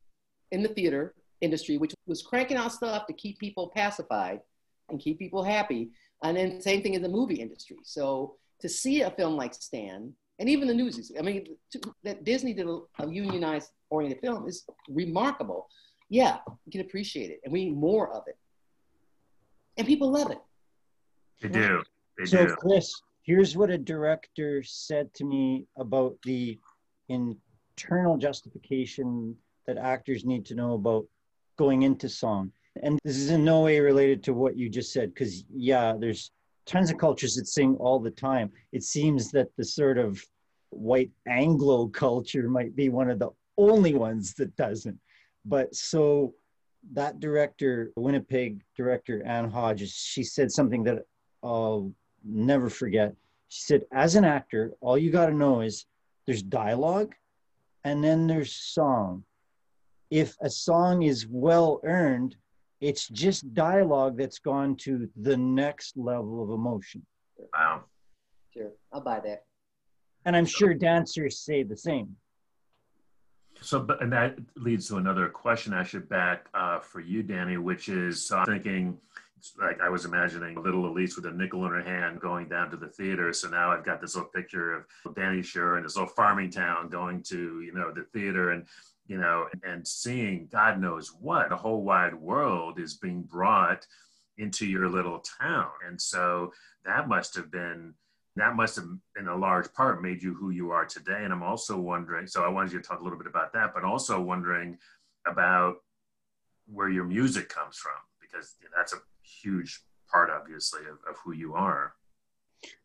[0.51, 4.41] in the theater industry, which was cranking out stuff to keep people pacified
[4.89, 5.91] and keep people happy.
[6.23, 7.77] And then same thing in the movie industry.
[7.83, 12.23] So to see a film like Stand, and even the Newsies, I mean, to, that
[12.23, 15.67] Disney did a, a unionized oriented film is remarkable.
[16.09, 18.37] Yeah, you can appreciate it, and we need more of it
[19.77, 20.39] and people love it.
[21.41, 21.81] They do.
[22.17, 22.55] They so, do.
[22.55, 26.59] Chris, here's what a director said to me about the
[27.09, 29.35] internal justification
[29.67, 31.05] that actors need to know about
[31.57, 32.51] going into song.
[32.81, 36.31] And this is in no way related to what you just said, because, yeah, there's
[36.65, 38.51] tons of cultures that sing all the time.
[38.71, 40.23] It seems that the sort of
[40.69, 44.97] white Anglo culture might be one of the only ones that doesn't.
[45.43, 46.33] But so
[46.93, 50.99] that director, Winnipeg director Anne Hodges, she said something that
[51.43, 51.91] I'll
[52.23, 53.13] never forget.
[53.49, 55.85] She said, as an actor, all you got to know is
[56.25, 57.13] there's dialogue
[57.83, 59.25] and then there's song.
[60.11, 62.35] If a song is well earned,
[62.81, 67.05] it's just dialogue that's gone to the next level of emotion.
[67.53, 67.85] Wow.
[68.53, 69.45] Sure, I'll buy that.
[70.25, 72.17] And I'm sure dancers say the same.
[73.61, 77.87] So, but, and that leads to another question actually back uh, for you, Danny, which
[77.87, 78.97] is uh, thinking,
[79.59, 82.77] like I was imagining little Elise with a nickel in her hand going down to
[82.77, 83.31] the theater.
[83.33, 84.73] So now I've got this little picture
[85.05, 88.65] of Danny Schur in this little farming town going to, you know, the theater and,
[89.07, 93.85] you know, and seeing God knows what, a whole wide world is being brought
[94.37, 95.69] into your little town.
[95.87, 96.53] And so
[96.85, 97.93] that must have been
[98.37, 98.85] that must have
[99.19, 102.43] in a large part made you who you are today and i'm also wondering so
[102.43, 104.77] i wanted you to talk a little bit about that but also wondering
[105.27, 105.75] about
[106.65, 111.53] where your music comes from because that's a huge part obviously of, of who you
[111.53, 111.93] are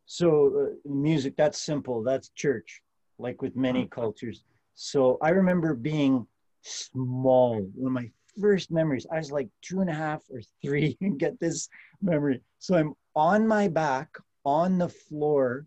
[0.05, 2.83] so uh, music that's simple that's church
[3.19, 4.01] like with many mm-hmm.
[4.01, 4.43] cultures
[4.77, 6.25] so i remember being
[6.63, 8.09] small one of my
[8.41, 11.69] first memories i was like two and a half or three and get this
[12.01, 14.09] memory so i'm on my back
[14.47, 15.67] on the floor,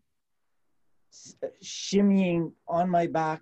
[1.62, 3.42] shimmying on my back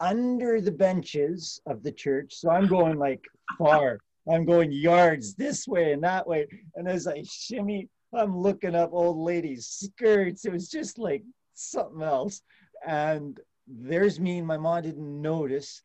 [0.00, 2.34] under the benches of the church.
[2.34, 3.24] So I'm going like
[3.56, 4.00] far.
[4.28, 6.48] I'm going yards this way and that way.
[6.74, 10.44] And as I shimmy, I'm looking up old ladies' skirts.
[10.44, 11.22] It was just like
[11.54, 12.42] something else.
[12.86, 15.82] And there's me, and my mom didn't notice.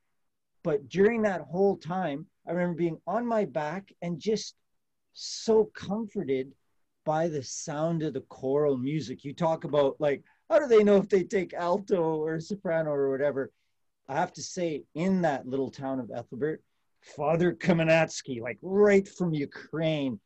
[0.64, 4.56] But during that whole time, I remember being on my back and just
[5.14, 6.52] so comforted
[7.04, 9.24] by the sound of the choral music.
[9.24, 13.10] You talk about like, how do they know if they take alto or soprano or
[13.10, 13.52] whatever?
[14.08, 16.62] I have to say, in that little town of Ethelbert,
[17.02, 20.20] Father Kamenatsky, like right from Ukraine,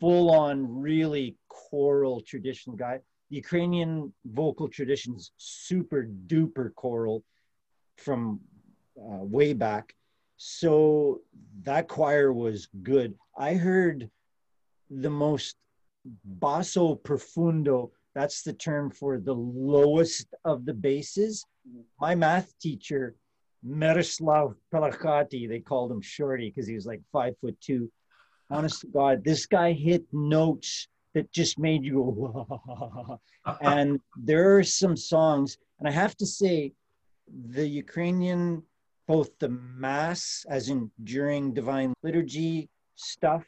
[0.00, 2.98] full on really choral traditional guy.
[3.30, 7.24] The Ukrainian vocal tradition's super duper choral
[7.96, 8.40] from
[8.98, 9.94] uh, way back.
[10.36, 11.20] So
[11.62, 13.14] that choir was good.
[13.36, 14.10] I heard
[14.90, 15.56] the most
[16.24, 21.44] basso profundo, that's the term for the lowest of the basses.
[22.00, 23.14] My math teacher,
[23.62, 27.90] Miroslav Pelachati, they called him Shorty because he was like five foot two.
[28.50, 33.20] Honest to God, this guy hit notes that just made you go,
[33.60, 36.72] and there are some songs, and I have to say,
[37.50, 38.62] the Ukrainian,
[39.06, 43.44] both the mass, as in during divine liturgy stuff,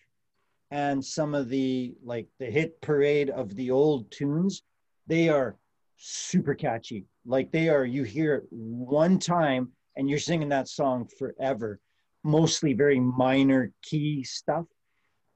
[0.71, 4.63] and some of the like the hit parade of the old tunes,
[5.07, 5.57] they are
[5.99, 7.05] super catchy.
[7.27, 11.79] Like they are, you hear it one time and you're singing that song forever.
[12.25, 14.65] Mostly very minor key stuff.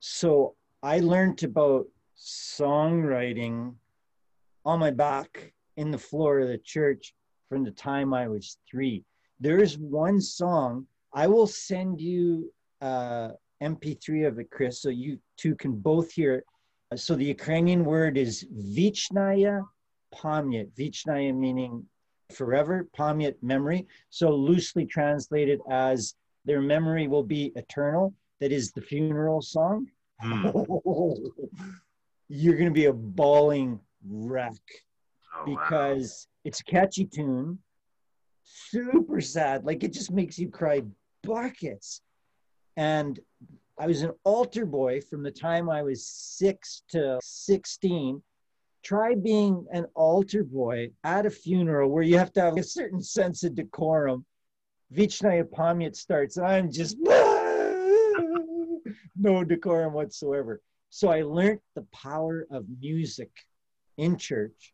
[0.00, 3.74] So I learned about songwriting
[4.64, 7.14] on my back in the floor of the church
[7.48, 9.04] from the time I was three.
[9.40, 13.30] There's one song I will send you uh,
[13.62, 16.44] MP3 of it, Chris, so you two can both hear it.
[16.98, 18.46] So the Ukrainian word is
[18.78, 19.62] Vichnaya
[20.14, 20.68] Pamyat.
[20.78, 21.84] Vichnaya meaning
[22.32, 23.86] forever, Pamyat memory.
[24.10, 28.14] So loosely translated as their memory will be eternal.
[28.40, 29.86] that is the funeral song,
[30.22, 31.30] Mm.
[32.28, 34.52] you're going to be a bawling wreck
[35.34, 35.56] Oh, wow.
[35.68, 37.58] because it's a catchy tune,
[38.42, 39.64] super sad.
[39.64, 40.82] Like it just makes you cry
[41.22, 42.00] buckets.
[42.76, 43.20] And
[43.78, 48.22] I was an altar boy from the time I was six to 16.
[48.82, 53.02] Try being an altar boy at a funeral where you have to have a certain
[53.02, 54.24] sense of decorum.
[54.94, 56.96] Vichnaya Pamyat starts, and I'm just
[59.16, 60.60] no decorum whatsoever.
[60.90, 63.30] So I learned the power of music
[63.96, 64.72] in church.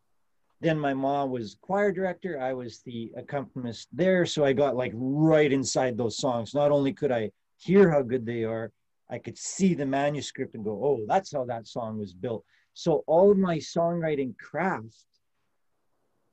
[0.61, 2.39] Then my mom was choir director.
[2.39, 4.25] I was the accompanist there.
[4.25, 6.53] So i got like right inside those songs.
[6.53, 8.71] Not only could i hear how good they are
[9.09, 12.43] i could see the manuscript and go oh that's how that song was built.
[12.73, 15.05] So all of my songwriting craft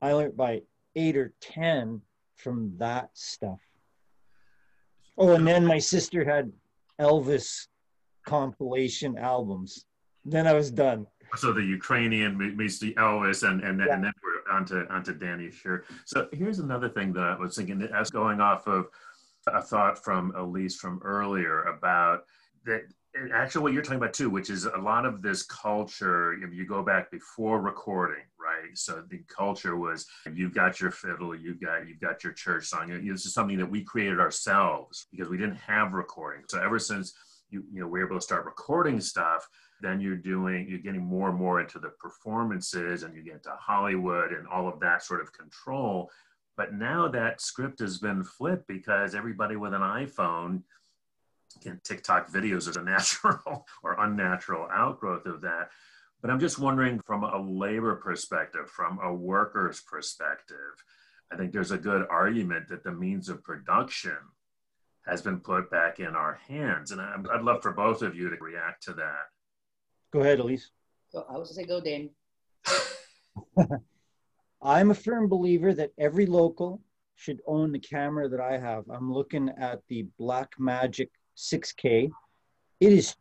[0.01, 0.63] i learned by
[0.97, 2.01] eight or ten
[2.37, 3.61] from that stuff.
[5.19, 6.53] Oh and then my sister had
[7.01, 7.67] elvis
[8.25, 9.85] compilation albums
[10.25, 11.07] then i was done
[11.39, 13.95] So the Ukrainian me- meets the Elvis, and and then, Yeah.
[13.95, 15.77] and then we're onto onto Danny Schur.
[16.05, 18.89] So here's another thing that I was thinking, as going off of
[19.47, 22.19] a thought from Elise from earlier about
[22.67, 22.83] that.
[23.33, 26.33] Actually, what you're talking about too, which is a lot of this culture.
[26.45, 28.73] If you go back before recording, right?
[28.87, 29.99] So the culture was
[30.39, 32.85] you've got your fiddle, you've got you've got your church song.
[32.89, 36.43] This is something that we created ourselves because we didn't have recording.
[36.53, 37.07] So ever since
[37.51, 39.49] you you know we're able to start recording stuff,
[39.81, 43.51] then you're doing you're getting more and more into the performances and you get into
[43.59, 46.11] hollywood and all of that sort of control.
[46.57, 50.63] But now that script has been flipped because everybody with an iphone
[51.63, 55.71] can tiktok videos as a natural or unnatural outgrowth of that.
[56.21, 60.85] But i'm just wondering from a labor perspective from a worker's perspective
[61.33, 64.19] i think there's a good argument that the means of production
[65.07, 68.31] has been put back in our hands and I- i'd love for both of you
[68.31, 69.27] to react to that
[70.13, 70.71] go ahead elise
[71.11, 72.13] So I was gonna say, go, Danny.
[74.63, 76.83] I'm a firm believer that every local
[77.17, 78.85] should own the camera that I have.
[78.91, 82.11] I'm looking at the Black Magic 6K.
[82.81, 83.17] It is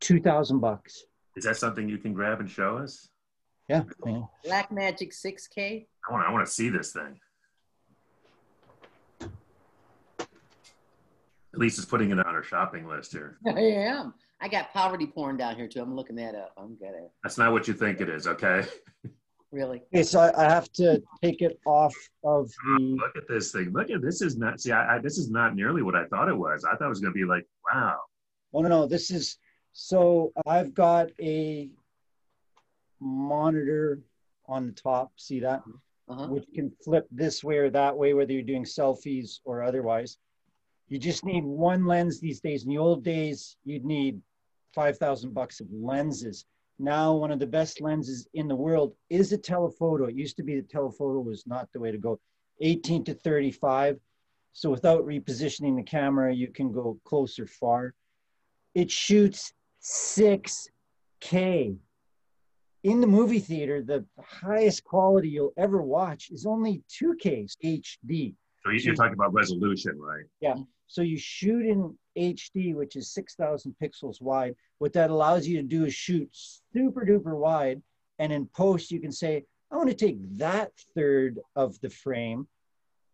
[0.00, 1.04] 2000 bucks.
[1.36, 3.08] Is that something you can grab and show us?
[3.68, 3.84] Yeah.
[4.06, 4.20] yeah.
[4.44, 5.86] Black Magic 6K.
[6.08, 7.18] I want, I want to see this thing.
[11.54, 13.38] Elise is putting it on her shopping list here.
[13.46, 14.14] I am.
[14.40, 15.80] I got poverty porn down here too.
[15.80, 16.52] I'm looking that up.
[16.56, 18.64] I'm gonna That's not what you think it is, okay?
[19.52, 19.82] really.
[19.94, 22.98] Okay, so I, I have to take it off of the.
[22.98, 23.72] Look at this thing.
[23.72, 24.60] Look at this is not.
[24.60, 26.64] See, I, I, this is not nearly what I thought it was.
[26.64, 27.98] I thought it was going to be like, wow.
[28.54, 28.86] Oh, no, no.
[28.86, 29.38] This is.
[29.74, 31.70] So I've got a
[33.00, 34.00] monitor
[34.46, 35.12] on the top.
[35.16, 35.62] See that?
[36.08, 36.26] Uh-huh.
[36.26, 40.18] which can flip this way or that way, whether you're doing selfies or otherwise.
[40.92, 42.64] You just need one lens these days.
[42.64, 44.20] In the old days, you'd need
[44.74, 46.44] 5,000 bucks of lenses.
[46.78, 50.04] Now, one of the best lenses in the world is a telephoto.
[50.04, 52.20] It used to be that telephoto was not the way to go.
[52.60, 53.98] 18 to 35.
[54.52, 57.94] So without repositioning the camera, you can go closer far.
[58.74, 61.78] It shoots 6K
[62.82, 68.34] in the movie theater, the highest quality you'll ever watch is only 2K HD.
[68.64, 70.26] So you- you're talking about resolution, right?
[70.92, 74.54] So you shoot in HD, which is 6,000 pixels wide.
[74.76, 76.28] What that allows you to do is shoot
[76.74, 77.80] super duper wide.
[78.18, 82.46] And in post, you can say, I want to take that third of the frame.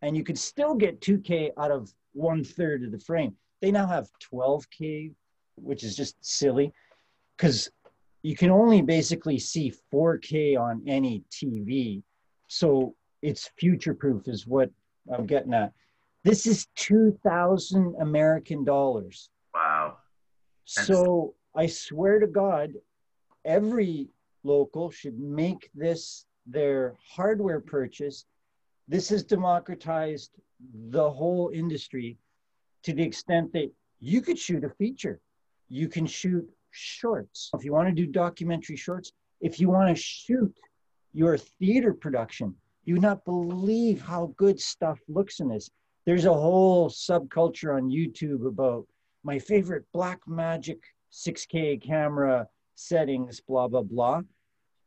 [0.02, 3.36] And you can still get 2K out of one third of the frame.
[3.62, 5.12] They now have 12K,
[5.54, 6.72] which is just silly
[7.36, 7.70] because
[8.24, 12.02] you can only basically see 4K on any TV.
[12.48, 14.68] So it's future proof, is what
[15.12, 15.72] I'm getting at.
[16.24, 19.30] This is 2,000 American dollars.
[19.54, 19.98] Wow.
[20.64, 22.74] So I swear to God,
[23.44, 24.08] every
[24.44, 28.24] local should make this their hardware purchase.
[28.86, 30.30] This has democratized
[30.90, 32.18] the whole industry
[32.82, 35.20] to the extent that you could shoot a feature.
[35.68, 37.50] You can shoot shorts.
[37.54, 40.54] If you want to do documentary shorts, if you want to shoot
[41.12, 42.54] your theater production,
[42.84, 45.70] you would not believe how good stuff looks in this.
[46.08, 48.86] There's a whole subculture on YouTube about
[49.24, 50.78] my favorite Black Magic
[51.12, 54.22] 6K camera settings, blah, blah, blah.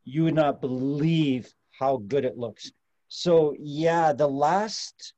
[0.04, 2.72] You would not believe how good it looks.
[3.08, 5.14] So, yeah, the last,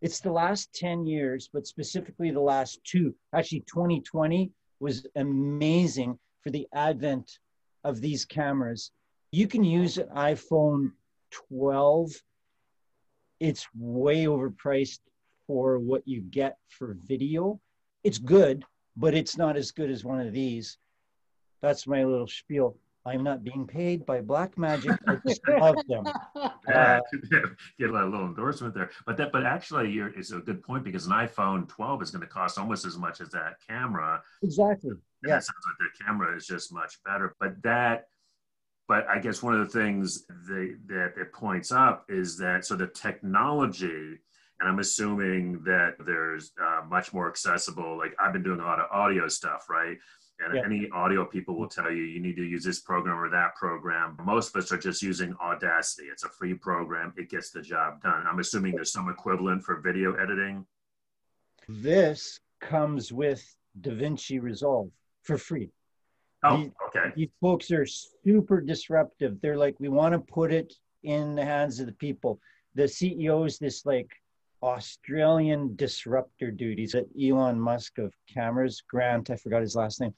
[0.00, 6.48] it's the last 10 years, but specifically the last two, actually, 2020 was amazing for
[6.48, 7.40] the advent
[7.84, 8.90] of these cameras.
[9.32, 10.92] You can use an iPhone
[11.30, 12.12] 12.
[13.38, 15.00] It's way overpriced
[15.46, 17.60] for what you get for video.
[18.04, 18.64] It's good,
[18.96, 20.78] but it's not as good as one of these.
[21.62, 22.76] That's my little spiel.
[23.04, 24.98] I'm not being paid by Black Magic.
[25.06, 26.04] I just love them.
[26.74, 26.98] Uh,
[27.78, 31.06] get a little endorsement there, but that, but actually, you're, it's a good point because
[31.06, 34.20] an iPhone 12 is going to cost almost as much as that camera.
[34.42, 34.90] Exactly.
[35.24, 35.36] Yeah.
[35.36, 38.08] It sounds like the camera is just much better, but that
[38.88, 42.76] but I guess one of the things that, that it points up is that so
[42.76, 44.18] the technology,
[44.60, 47.98] and I'm assuming that there's uh, much more accessible.
[47.98, 49.96] Like I've been doing a lot of audio stuff, right?
[50.38, 50.62] And yeah.
[50.64, 54.16] any audio people will tell you you need to use this program or that program.
[54.24, 56.04] Most of us are just using Audacity.
[56.12, 57.14] It's a free program.
[57.16, 58.26] It gets the job done.
[58.26, 60.66] I'm assuming there's some equivalent for video editing.
[61.68, 63.42] This comes with
[63.80, 64.90] DaVinci Resolve
[65.22, 65.70] for free.
[66.44, 67.12] Oh, these, okay.
[67.16, 69.40] These folks are super disruptive.
[69.40, 72.40] They're like, we want to put it in the hands of the people.
[72.74, 74.10] The CEO is this like
[74.66, 80.12] Australian disruptor duties at Elon Musk of cameras, Grant, I forgot his last name.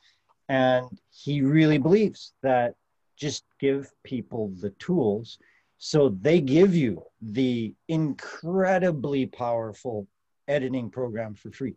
[0.49, 2.75] And he really believes that
[3.17, 5.39] just give people the tools.
[5.77, 10.07] So they give you the incredibly powerful
[10.49, 11.75] editing program for free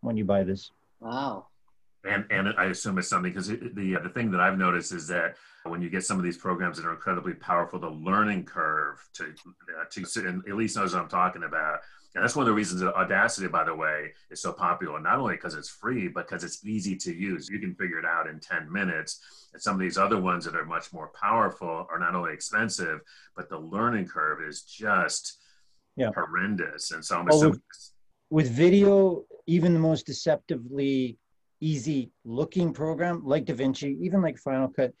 [0.00, 0.70] when you buy this.
[1.00, 1.46] Wow
[2.06, 5.36] and and I assume it's something because the the thing that I've noticed is that
[5.64, 9.24] when you get some of these programs that are incredibly powerful, the learning curve to
[9.24, 11.80] uh, to sit and Elise knows what I'm talking about.
[12.14, 15.00] And that's one of the reasons that Audacity, by the way, is so popular.
[15.00, 17.48] Not only because it's free, but because it's easy to use.
[17.48, 19.48] You can figure it out in 10 minutes.
[19.52, 23.00] And some of these other ones that are much more powerful are not only expensive,
[23.34, 25.40] but the learning curve is just
[25.96, 26.10] yeah.
[26.14, 26.92] horrendous.
[26.92, 27.60] And so I'm well, with,
[28.30, 31.18] with video, even the most deceptively
[31.60, 34.92] easy looking program like DaVinci, even like Final Cut,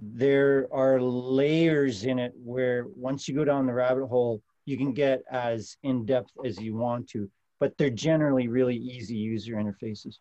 [0.00, 4.92] there are layers in it where once you go down the rabbit hole, you can
[4.92, 7.30] get as in depth as you want to,
[7.60, 10.16] but they're generally really easy user interfaces.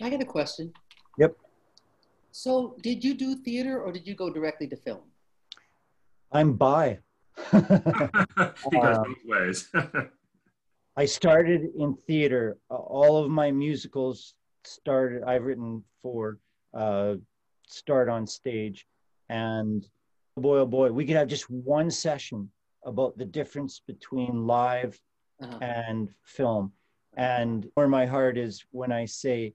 [0.00, 0.72] I got a question.
[1.18, 1.36] Yep.
[2.30, 5.00] So, did you do theater or did you go directly to film?
[6.30, 6.98] I'm bi.
[7.50, 9.70] he goes um, both ways.
[10.96, 12.58] I started in theater.
[12.68, 14.34] all of my musicals
[14.64, 16.38] started i've written for
[16.74, 17.14] uh,
[17.66, 18.86] start on stage
[19.28, 19.86] and
[20.36, 22.50] boy oh boy we could have just one session
[22.84, 24.98] about the difference between live
[25.42, 25.58] uh-huh.
[25.60, 26.72] and film
[27.16, 29.52] and where my heart is when i say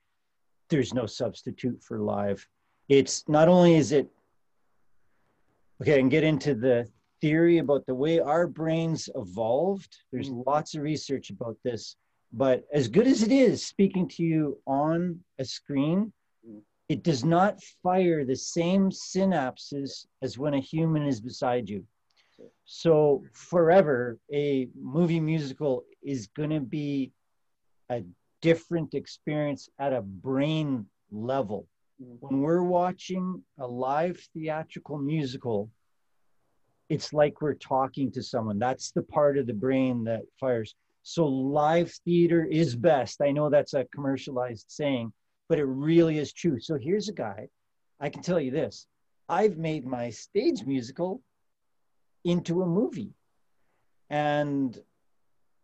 [0.69, 2.45] there's no substitute for live
[2.89, 4.09] it's not only is it
[5.81, 6.87] okay and get into the
[7.21, 10.49] theory about the way our brains evolved there's mm-hmm.
[10.49, 11.95] lots of research about this
[12.33, 16.11] but as good as it is speaking to you on a screen,
[16.89, 21.85] it does not fire the same synapses as when a human is beside you.
[22.65, 27.11] So, forever, a movie musical is going to be
[27.89, 28.03] a
[28.41, 31.67] different experience at a brain level.
[31.99, 35.69] When we're watching a live theatrical musical,
[36.89, 38.59] it's like we're talking to someone.
[38.59, 40.75] That's the part of the brain that fires.
[41.03, 43.21] So live theater is best.
[43.21, 45.11] I know that's a commercialized saying,
[45.49, 46.59] but it really is true.
[46.59, 47.47] So here's a guy,
[47.99, 48.87] I can tell you this
[49.27, 51.21] I've made my stage musical
[52.23, 53.13] into a movie.
[54.09, 54.77] And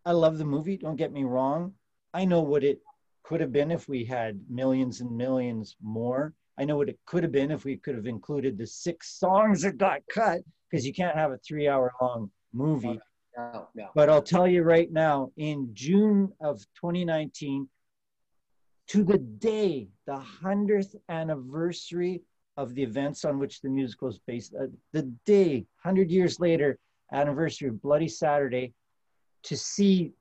[0.05, 1.73] I love the movie, don't get me wrong.
[2.13, 2.81] I know what it
[3.23, 6.33] could have been if we had millions and millions more.
[6.57, 9.61] I know what it could have been if we could have included the six songs
[9.61, 12.99] that got cut, because you can't have a three hour long movie
[13.95, 17.67] But I'll tell you right now, in June of 2019,
[18.87, 22.23] to the day, the 100th anniversary
[22.57, 26.77] of the events on which the musical is based, uh, the day, 100 years later,
[27.13, 28.73] anniversary of Bloody Saturday,
[29.43, 30.11] to see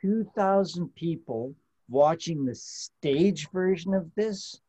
[0.00, 1.54] 2,000 people
[1.88, 4.60] watching the stage version of this,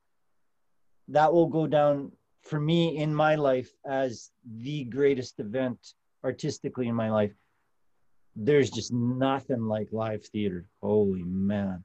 [1.08, 2.12] that will go down
[2.42, 5.94] for me in my life as the greatest event
[6.24, 7.32] artistically in my life,
[8.36, 10.66] there's just nothing like live theater.
[10.82, 11.84] Holy man.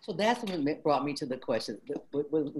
[0.00, 1.78] So that's what brought me to the question.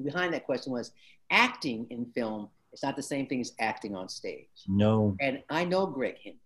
[0.05, 0.93] Behind that question was
[1.31, 2.49] acting in film.
[2.73, 4.47] It's not the same thing as acting on stage.
[4.69, 5.17] No.
[5.21, 6.39] And I know Greg Henry.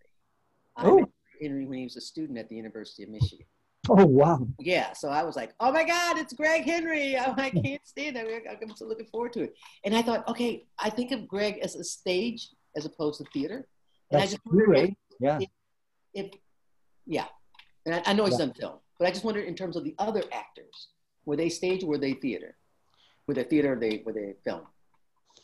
[0.78, 1.00] Oh.
[1.00, 1.08] met
[1.40, 3.46] Henry when he was a student at the University of Michigan.
[3.88, 4.48] Oh wow!
[4.58, 8.44] Yeah, so I was like, "Oh my God, it's Greg Henry!" I can't stand it.
[8.50, 9.54] I'm so looking forward to it.
[9.84, 13.68] And I thought, okay, I think of Greg as a stage as opposed to theater.
[14.10, 14.96] And That's I just true, right?
[15.20, 15.38] Yeah.
[15.40, 15.48] If,
[16.14, 16.32] if,
[17.06, 17.26] yeah.
[17.84, 18.46] And I, I know he's yeah.
[18.46, 20.88] done film, but I just wondered in terms of the other actors,
[21.24, 22.56] were they stage or were they theater?
[23.26, 24.62] Were they theater or they, were they film?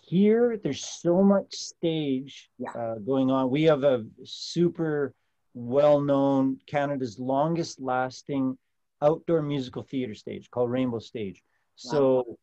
[0.01, 2.71] Here, there's so much stage yeah.
[2.71, 3.51] uh, going on.
[3.51, 5.15] We have a super
[5.55, 8.57] well known, Canada's longest lasting
[9.03, 11.43] outdoor musical theater stage called Rainbow Stage.
[11.77, 12.39] So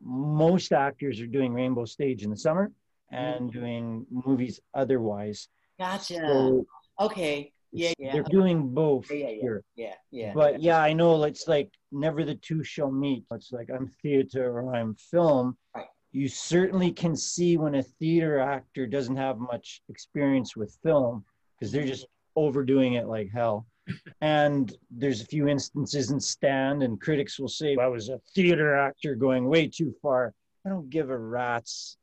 [0.00, 2.70] most actors are doing Rainbow Stage in the summer
[3.10, 3.58] and mm-hmm.
[3.58, 5.48] doing movies otherwise.
[5.78, 6.14] Gotcha.
[6.14, 6.66] So
[7.00, 7.52] okay.
[7.70, 8.12] Yeah, yeah.
[8.12, 9.64] They're doing both yeah, yeah, here.
[9.76, 10.32] Yeah, yeah.
[10.34, 13.24] But yeah, I know it's like never the two shall meet.
[13.30, 15.56] It's like I'm theater or I'm film.
[15.74, 15.86] Right.
[16.12, 21.24] You certainly can see when a theater actor doesn't have much experience with film
[21.58, 22.06] because they're just
[22.36, 23.66] overdoing it like hell.
[24.20, 28.76] and there's a few instances in stand, and critics will say I was a theater
[28.76, 30.34] actor going way too far.
[30.66, 31.96] I don't give a rat's,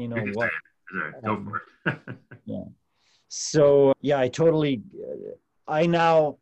[0.00, 0.50] you know what.
[1.24, 1.98] Go for it.
[2.44, 2.64] yeah.
[3.28, 4.82] So yeah, I totally.
[4.94, 5.32] Uh,
[5.68, 6.38] I now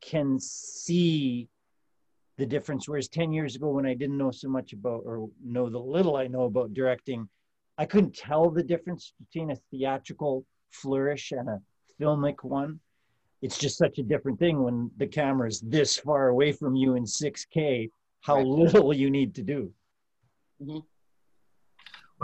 [0.00, 1.48] can see
[2.38, 2.88] the difference.
[2.88, 6.16] Whereas ten years ago, when I didn't know so much about or know the little
[6.16, 7.28] I know about directing,
[7.78, 11.60] I couldn't tell the difference between a theatrical flourish and a
[12.00, 12.80] filmic one.
[13.42, 16.94] It's just such a different thing when the camera is this far away from you
[16.94, 17.90] in 6K,
[18.20, 18.46] how right.
[18.46, 19.72] little you need to do.
[20.62, 20.78] Mm-hmm.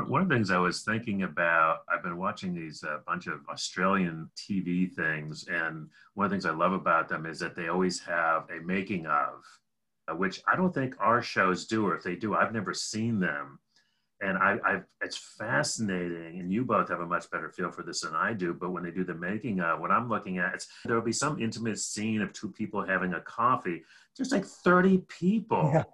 [0.06, 3.26] One of the things I was thinking about, I've been watching these a uh, bunch
[3.26, 7.56] of Australian TV things, and one of the things I love about them is that
[7.56, 9.42] they always have a making of,
[10.08, 13.18] uh, which I don't think our shows do, or if they do, I've never seen
[13.18, 13.58] them
[14.20, 18.00] and I, I, it's fascinating, and you both have a much better feel for this
[18.00, 18.52] than I do.
[18.52, 21.40] But when they do the making of, what I'm looking at, it's there'll be some
[21.40, 23.84] intimate scene of two people having a coffee.
[24.16, 25.70] There's like 30 people.
[25.72, 25.84] Yeah.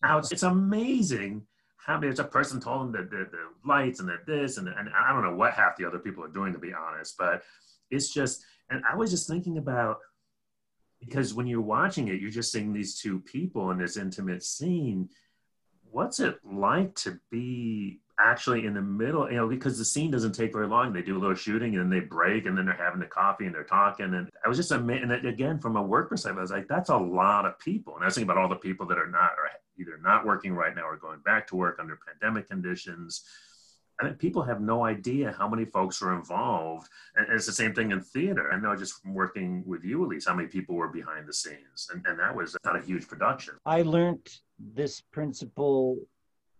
[0.00, 1.42] Now it's, it's amazing
[1.84, 2.00] how.
[2.02, 5.22] It's a person them that the, the lights and that this and and I don't
[5.22, 7.42] know what half the other people are doing to be honest, but
[7.90, 8.44] it's just.
[8.70, 9.98] And I was just thinking about
[11.00, 15.08] because when you're watching it, you're just seeing these two people in this intimate scene
[15.92, 20.32] what's it like to be actually in the middle you know because the scene doesn't
[20.32, 22.74] take very long they do a little shooting and then they break and then they're
[22.74, 25.82] having the coffee and they're talking and i was just amazed and again from a
[25.82, 28.40] work perspective i was like that's a lot of people and i was thinking about
[28.40, 31.46] all the people that are not or either not working right now or going back
[31.46, 33.24] to work under pandemic conditions
[34.00, 36.88] I think people have no idea how many folks are involved.
[37.14, 38.52] And it's the same thing in theater.
[38.52, 41.88] I know just from working with you, Elise, how many people were behind the scenes.
[41.92, 43.54] And, and that was not a huge production.
[43.64, 45.98] I learned this principle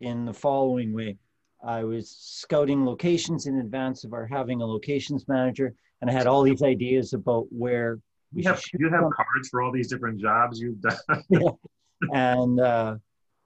[0.01, 1.17] in the following way.
[1.65, 6.27] I was scouting locations in advance of our having a locations manager, and I had
[6.27, 8.01] all these ideas about where
[8.33, 10.97] we you have, you have cards for all these different jobs you've done.
[11.29, 11.51] yeah.
[12.13, 12.97] And uh,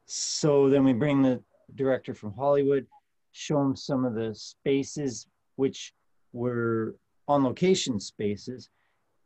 [0.07, 1.42] so then we bring the
[1.74, 2.86] director from Hollywood,
[3.32, 5.26] show him some of the spaces
[5.57, 5.92] which
[6.32, 6.96] were
[7.28, 8.68] on location spaces,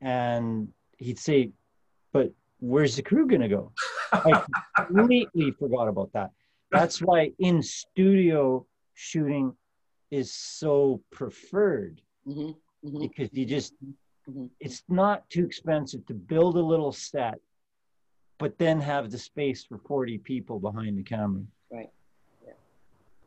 [0.00, 0.68] and
[0.98, 1.52] he'd say,
[2.12, 3.72] "But where's the crew going to go?"
[4.12, 4.42] I
[4.86, 6.30] completely forgot about that.
[6.70, 9.54] That's why in studio shooting
[10.10, 12.50] is so preferred mm-hmm,
[12.86, 13.00] mm-hmm.
[13.00, 13.74] because you just
[14.28, 14.46] mm-hmm.
[14.60, 17.38] it's not too expensive to build a little set
[18.40, 21.42] but then have the space for 40 people behind the camera.
[21.70, 21.90] Right.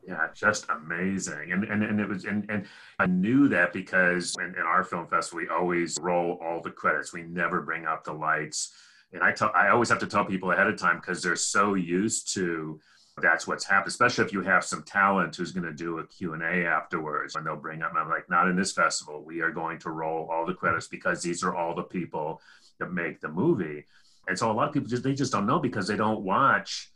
[0.05, 0.27] Yeah.
[0.33, 1.53] Just amazing.
[1.53, 2.65] And and, and it was and, and
[2.99, 7.13] i knew that because in, in our film festival we always roll all the credits.
[7.13, 8.73] We never bring up the lights.
[9.13, 11.75] And i tell i always have to tell people ahead of time because they're so
[11.75, 12.81] used to
[13.21, 16.65] that's what's happened especially if you have some talent who's going to do a q&a
[16.65, 19.23] afterwards and they'll bring up i'm like not in this festival.
[19.23, 22.41] We are going to roll all the credits because these are all the people
[22.79, 23.85] that make the movie
[24.27, 26.91] and so a lot of people just they just don't know because they don't watch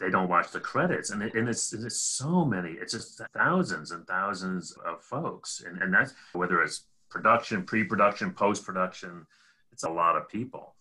[0.00, 1.10] they don't watch the credits.
[1.10, 5.62] And, it, and it's, it's so many it's just thousands and thousands of folks.
[5.66, 9.26] And, and that's whether it's production pre-production post-production
[9.70, 10.74] it's a lot of people.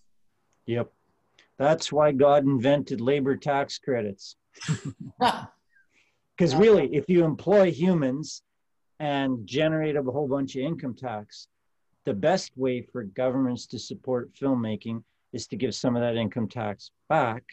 [0.65, 0.91] Yep.
[1.57, 4.35] That's why god invented labor tax credits.
[6.41, 8.41] Because really, if you employ humans
[8.99, 11.47] and generate a whole bunch of income tax,
[12.03, 15.03] the best way for governments to support filmmaking
[15.33, 17.43] is to give some of that income tax back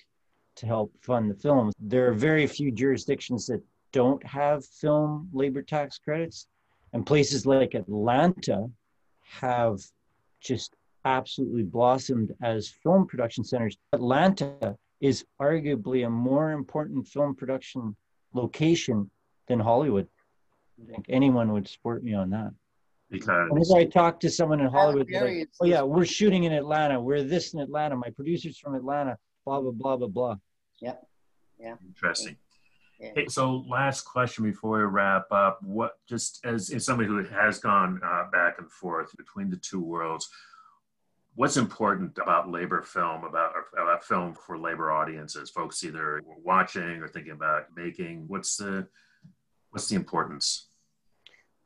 [0.56, 1.74] to help fund the films.
[1.78, 3.62] There are very few jurisdictions that
[3.92, 6.46] don't have film labor tax credits,
[6.92, 8.68] and places like Atlanta
[9.22, 9.80] have
[10.40, 10.74] just
[11.04, 13.76] absolutely blossomed as film production centers.
[13.92, 17.94] Atlanta is arguably a more important film production
[18.32, 19.10] location
[19.46, 20.06] than Hollywood.
[20.82, 22.52] I think anyone would support me on that.
[23.10, 27.00] Because whenever I talk to someone in Hollywood, like, oh yeah, we're shooting in Atlanta.
[27.00, 27.96] We're this in Atlanta.
[27.96, 29.16] My producer's from Atlanta.
[29.46, 30.36] Blah blah blah blah blah.
[30.80, 31.06] Yep.
[31.58, 31.74] Yeah.
[31.86, 32.36] Interesting.
[33.00, 33.12] Yeah.
[33.14, 35.62] Hey, so last question before we wrap up.
[35.62, 39.80] What just as, as somebody who has gone uh, back and forth between the two
[39.80, 40.28] worlds,
[41.38, 47.06] what's important about labor film about, about film for labor audiences folks either watching or
[47.06, 48.84] thinking about making what's the
[49.70, 50.67] what's the importance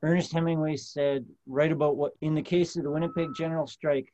[0.02, 4.12] ernest hemingway said write about what in the case of the winnipeg general strike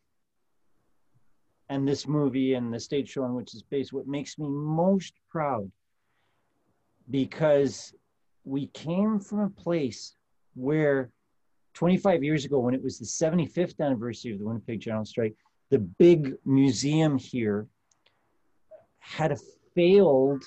[1.69, 5.15] and this movie and the stage show on which it's based, what makes me most
[5.31, 5.71] proud,
[7.11, 7.93] because
[8.45, 10.15] we came from a place
[10.55, 11.11] where
[11.75, 15.37] 25 years ago, when it was the 75th anniversary of the Winnipeg General Strike,
[15.71, 17.67] the big museum here
[18.99, 19.39] had a
[19.75, 20.43] failed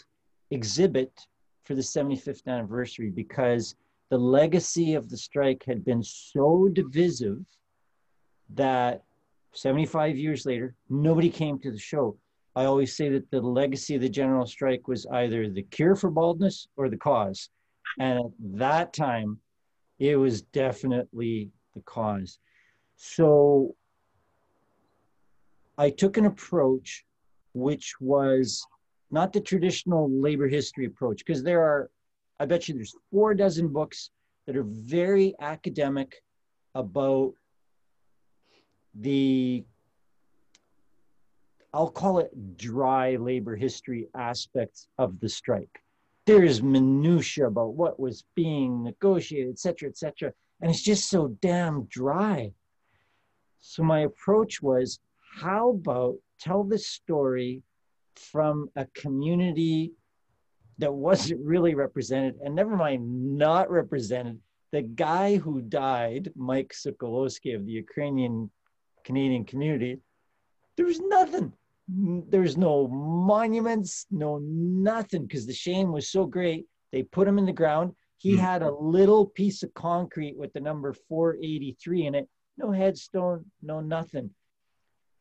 [0.49, 1.11] exhibit
[1.63, 3.75] for the 75th anniversary because
[4.11, 7.39] the legacy of the strike had been so divisive
[8.53, 9.03] that
[9.53, 12.17] 75 years later, nobody came to the show.
[12.53, 16.09] I always say that the legacy of the general strike was either the cure for
[16.09, 17.49] baldness or the cause.
[17.99, 19.39] And at that time,
[19.97, 22.37] it was definitely the cause.
[22.97, 23.75] So
[25.77, 27.05] I took an approach
[27.53, 28.65] which was
[29.09, 31.89] not the traditional labor history approach, because there are,
[32.41, 34.09] I bet you there's four dozen books
[34.47, 36.23] that are very academic
[36.73, 37.33] about
[38.95, 39.63] the
[41.71, 45.83] I'll call it dry labor history aspects of the strike.
[46.25, 50.33] There's minutia about what was being negotiated, et cetera, et cetera.
[50.61, 52.53] And it's just so damn dry.
[53.59, 54.99] So my approach was,
[55.39, 57.61] how about tell the story
[58.15, 59.93] from a community
[60.81, 64.39] that wasn't really represented, and never mind not represented.
[64.71, 68.49] The guy who died, Mike Sokolowski of the Ukrainian
[69.03, 69.99] Canadian community,
[70.75, 71.53] there was nothing.
[71.87, 76.65] There's no monuments, no nothing, because the shame was so great.
[76.91, 77.93] They put him in the ground.
[78.17, 78.39] He mm.
[78.39, 82.29] had a little piece of concrete with the number 483 in it.
[82.57, 84.31] No headstone, no nothing.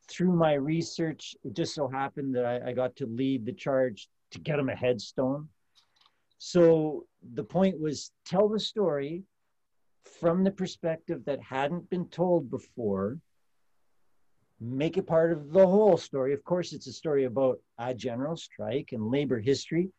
[0.09, 4.09] Through my research, it just so happened that I, I got to lead the charge
[4.33, 5.49] to get him a headstone.
[6.39, 9.25] So the point was tell the story
[10.21, 13.19] from the perspective that hadn't been told before
[14.61, 16.35] make it part of the whole story.
[16.35, 19.91] Of course, it's a story about a general strike and labor history,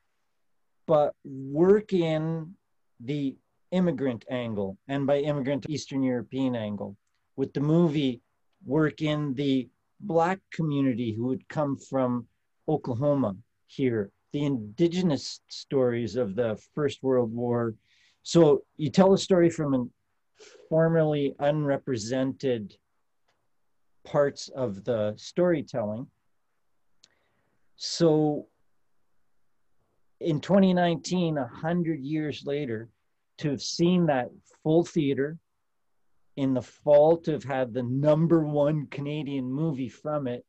[0.86, 2.54] but work in
[3.00, 3.36] the
[3.72, 6.96] immigrant angle, and by immigrant, Eastern European angle.
[7.36, 8.22] With the movie,
[8.66, 9.68] work in the
[10.02, 12.28] Black community who would come from
[12.68, 13.36] Oklahoma
[13.68, 17.76] here, the indigenous stories of the First World War.
[18.24, 19.86] So you tell a story from a
[20.70, 22.76] formerly unrepresented
[24.04, 26.08] parts of the storytelling.
[27.76, 28.48] So
[30.20, 32.90] in 2019, 100 years later,
[33.40, 34.30] to have seen that
[34.64, 35.38] full theater
[36.38, 40.46] in the fall, to have had the number one Canadian movie from it,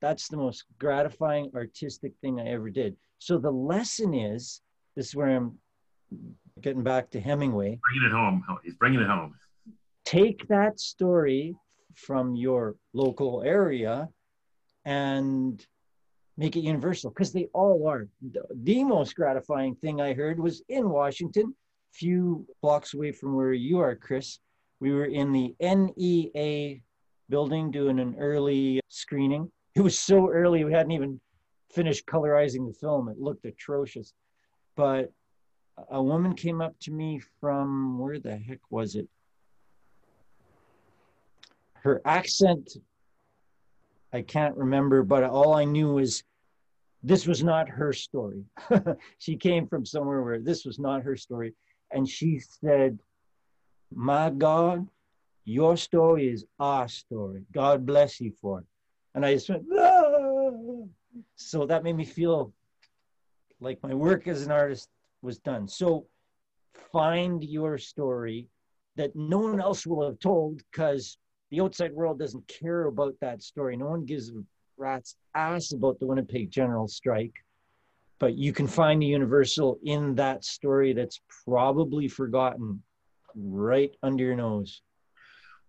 [0.00, 2.96] that's the most gratifying artistic thing I ever did.
[3.18, 4.60] So the lesson is
[4.94, 5.58] this is where I'm
[6.60, 7.78] getting back to Hemingway.
[7.82, 8.44] Bringing it home.
[8.64, 9.34] He's bringing it home.
[10.04, 11.56] Take that story
[11.94, 14.08] from your local area
[14.84, 15.64] and
[16.36, 18.08] make it universal because they all are.
[18.62, 21.54] The most gratifying thing I heard was in Washington,
[21.92, 24.38] few blocks away from where you are, Chris.
[24.80, 26.80] We were in the NEA
[27.28, 29.50] building doing an early screening.
[29.74, 31.20] It was so early, we hadn't even
[31.72, 33.08] finished colorizing the film.
[33.08, 34.12] It looked atrocious.
[34.76, 35.12] But
[35.90, 39.08] a woman came up to me from where the heck was it?
[41.86, 42.78] her accent
[44.12, 46.24] i can't remember but all i knew was
[47.04, 48.42] this was not her story
[49.18, 51.54] she came from somewhere where this was not her story
[51.92, 52.98] and she said
[53.94, 54.84] my god
[55.44, 58.66] your story is our story god bless you for it
[59.14, 59.95] and i just went ah!
[61.36, 62.52] So that made me feel
[63.60, 64.88] like my work as an artist
[65.22, 66.06] was done so
[66.92, 68.48] find your story
[68.96, 71.18] that no one else will have told because
[71.50, 73.76] the outside world doesn't care about that story.
[73.76, 74.42] No one gives a
[74.76, 77.34] rat's ass about the Winnipeg General Strike,
[78.18, 82.82] but you can find the universal in that story that's probably forgotten
[83.34, 84.82] right under your nose.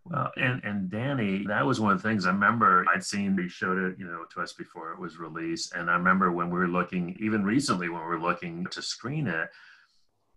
[0.10, 2.86] Well, and and Danny, that was one of the things I remember.
[2.94, 5.94] I'd seen they showed it, you know, to us before it was released, and I
[5.94, 9.50] remember when we were looking, even recently when we were looking to screen it,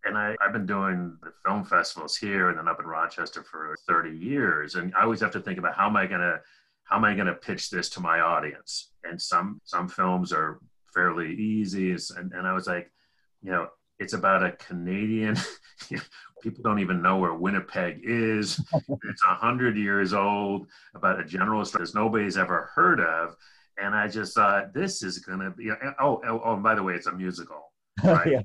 [0.04, 3.76] and I, have been doing the film festivals here and then up in Rochester for
[3.86, 4.74] 30 years.
[4.74, 6.40] And I always have to think about how am I to,
[6.84, 8.92] how am I to pitch this to my audience?
[9.04, 10.58] And some, some films are
[10.92, 11.92] fairly easy.
[11.92, 12.90] And, and I was like,
[13.42, 13.68] you know,
[14.00, 15.36] it's about a Canadian,
[16.42, 18.58] people don't even know where Winnipeg is.
[18.72, 23.36] it's a hundred years old about a general that nobody's ever heard of.
[23.80, 25.70] And I just thought this is going to be,
[26.00, 27.66] oh, oh, oh, and by the way, it's a musical.
[28.02, 28.30] Oh, right?
[28.32, 28.40] yeah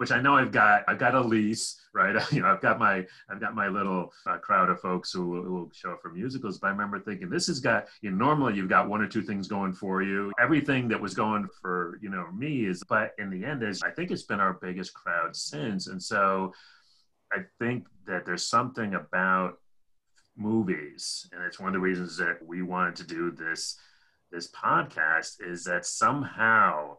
[0.00, 2.16] which I know I've got I've got Elise, right?
[2.32, 5.42] you know, I've got my I've got my little uh, crowd of folks who will,
[5.42, 6.58] who will, show up for musicals.
[6.58, 9.20] But I remember thinking, this has got you know, normally you've got one or two
[9.20, 10.32] things going for you.
[10.40, 13.90] Everything that was going for you know me is, but in the end, is I
[13.90, 16.54] think it's been our biggest crowd since, and so
[17.30, 19.58] I think that there's something about
[20.34, 23.78] movies, and it's one of the reasons that we wanted to do this
[24.32, 26.96] this podcast is that somehow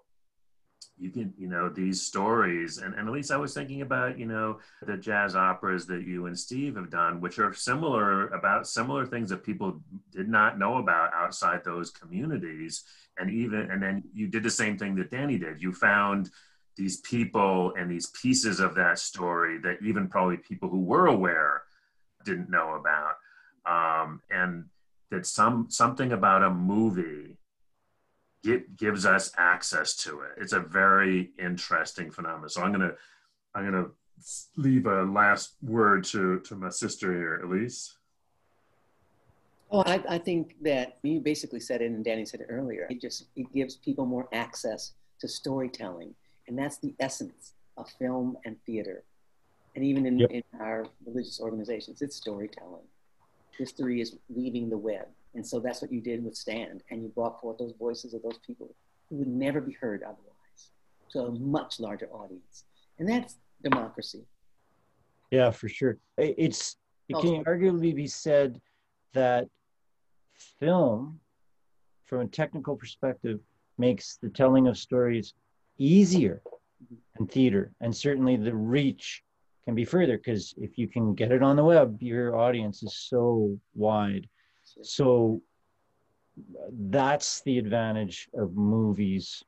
[1.02, 2.78] you can you know these stories.
[2.78, 6.38] And, and Elise i was thinking about you know the jazz operas that you and
[6.38, 9.82] steve have done which are similar about similar things that people
[10.12, 12.84] did not know about outside those communities.
[13.18, 15.62] And even and then you did the same thing that danny did.
[15.62, 16.30] You found
[16.78, 21.64] these people and these pieces of that story that even probably people who were aware
[22.24, 23.16] didn't know about.
[23.66, 24.66] Um, and
[25.10, 27.38] that some something about a movie
[28.76, 30.32] gives us access to it.
[30.38, 32.50] It's a very interesting phenomenon.
[32.50, 32.94] So I'm gonna
[33.54, 33.88] I'm gonna
[34.58, 37.96] leave a last word to to my sister here, Elise.
[39.74, 42.88] Oh, I, I think that you basically said it, and Danny said it earlier.
[42.90, 46.14] It just it gives people more access to storytelling,
[46.48, 49.04] and that's the essence of film and theater,
[49.76, 50.32] and even in, yep.
[50.32, 52.84] in our religious organizations, it's storytelling.
[53.58, 55.08] History is weaving the web.
[55.34, 56.84] And so that's what you did with Stand.
[56.90, 58.76] And you brought forth those voices of those people
[59.10, 60.72] who would never be heard otherwise
[61.12, 62.66] to a much larger audience.
[63.00, 64.26] And that's democracy.
[65.32, 65.98] Yeah, for sure.
[66.18, 66.78] It's
[67.08, 68.62] it can arguably be said
[69.14, 69.48] that
[70.60, 71.20] film,
[72.06, 73.40] from a technical perspective,
[73.78, 75.34] makes the telling of stories
[75.78, 76.42] easier
[76.84, 76.96] mm-hmm.
[77.18, 79.24] than theater, and certainly the reach
[79.66, 82.96] can be further because if you can get it on the web, your audience is
[82.96, 84.28] so wide.
[84.82, 85.42] So
[86.72, 89.44] that's the advantage of movies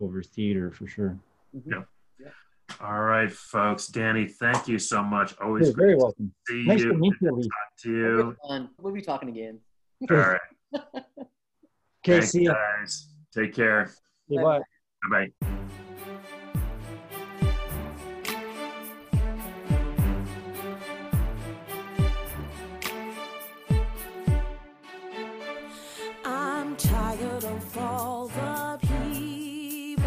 [0.00, 1.18] over theater for sure.
[1.56, 1.72] Mm-hmm.
[1.72, 1.82] Yeah.
[2.20, 2.28] yeah.
[2.80, 3.86] All right, folks.
[3.88, 5.34] Danny, thank you so much.
[5.40, 6.32] Always You're very welcome.
[6.46, 6.92] See nice you.
[6.92, 7.30] to meet you.
[7.30, 7.42] Talk
[7.82, 8.68] to you.
[8.78, 9.60] We'll be talking again.
[10.10, 10.40] All right.
[10.74, 11.14] okay,
[12.04, 13.08] Thanks, see you guys.
[13.34, 13.92] Take care.
[14.30, 14.60] Bye.
[15.10, 15.48] Bye.
[26.86, 30.04] Of all the people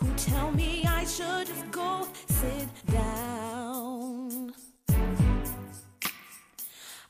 [0.00, 4.54] who tell me I should just go sit down.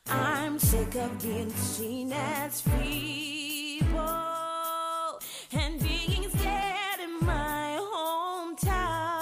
[0.09, 4.01] I'm sick of being seen as feeble
[5.53, 7.79] and being scared in my
[8.59, 9.15] hometown.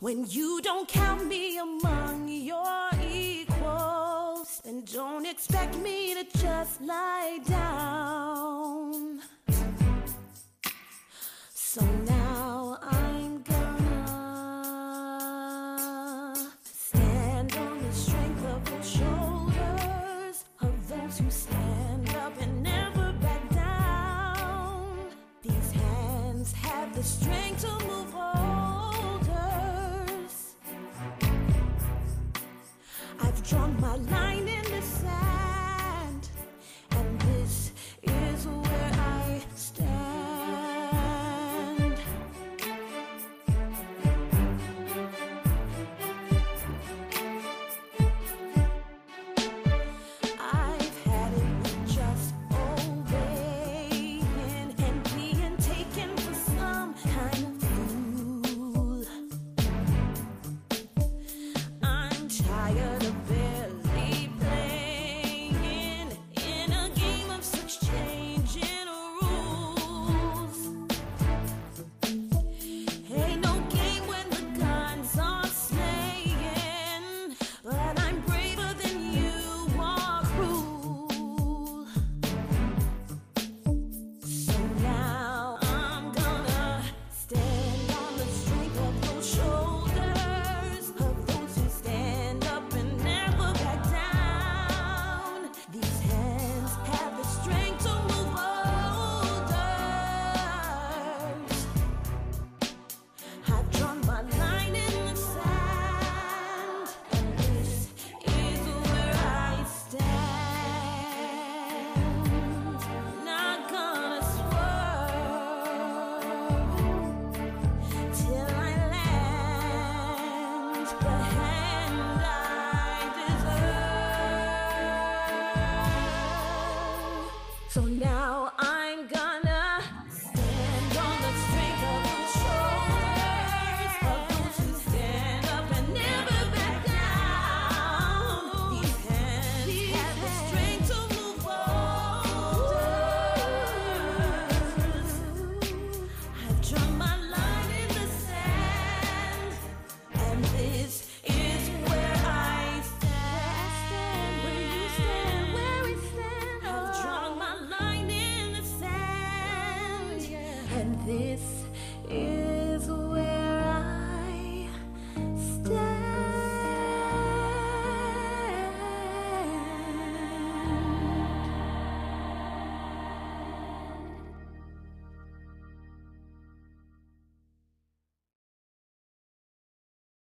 [0.00, 0.45] When you
[7.44, 9.20] down.
[11.52, 14.06] So now I'm gonna
[16.62, 23.50] stand on the strength of the shoulders of those who stand up and never back
[23.50, 25.10] down.
[25.42, 27.75] These hands have the strength to.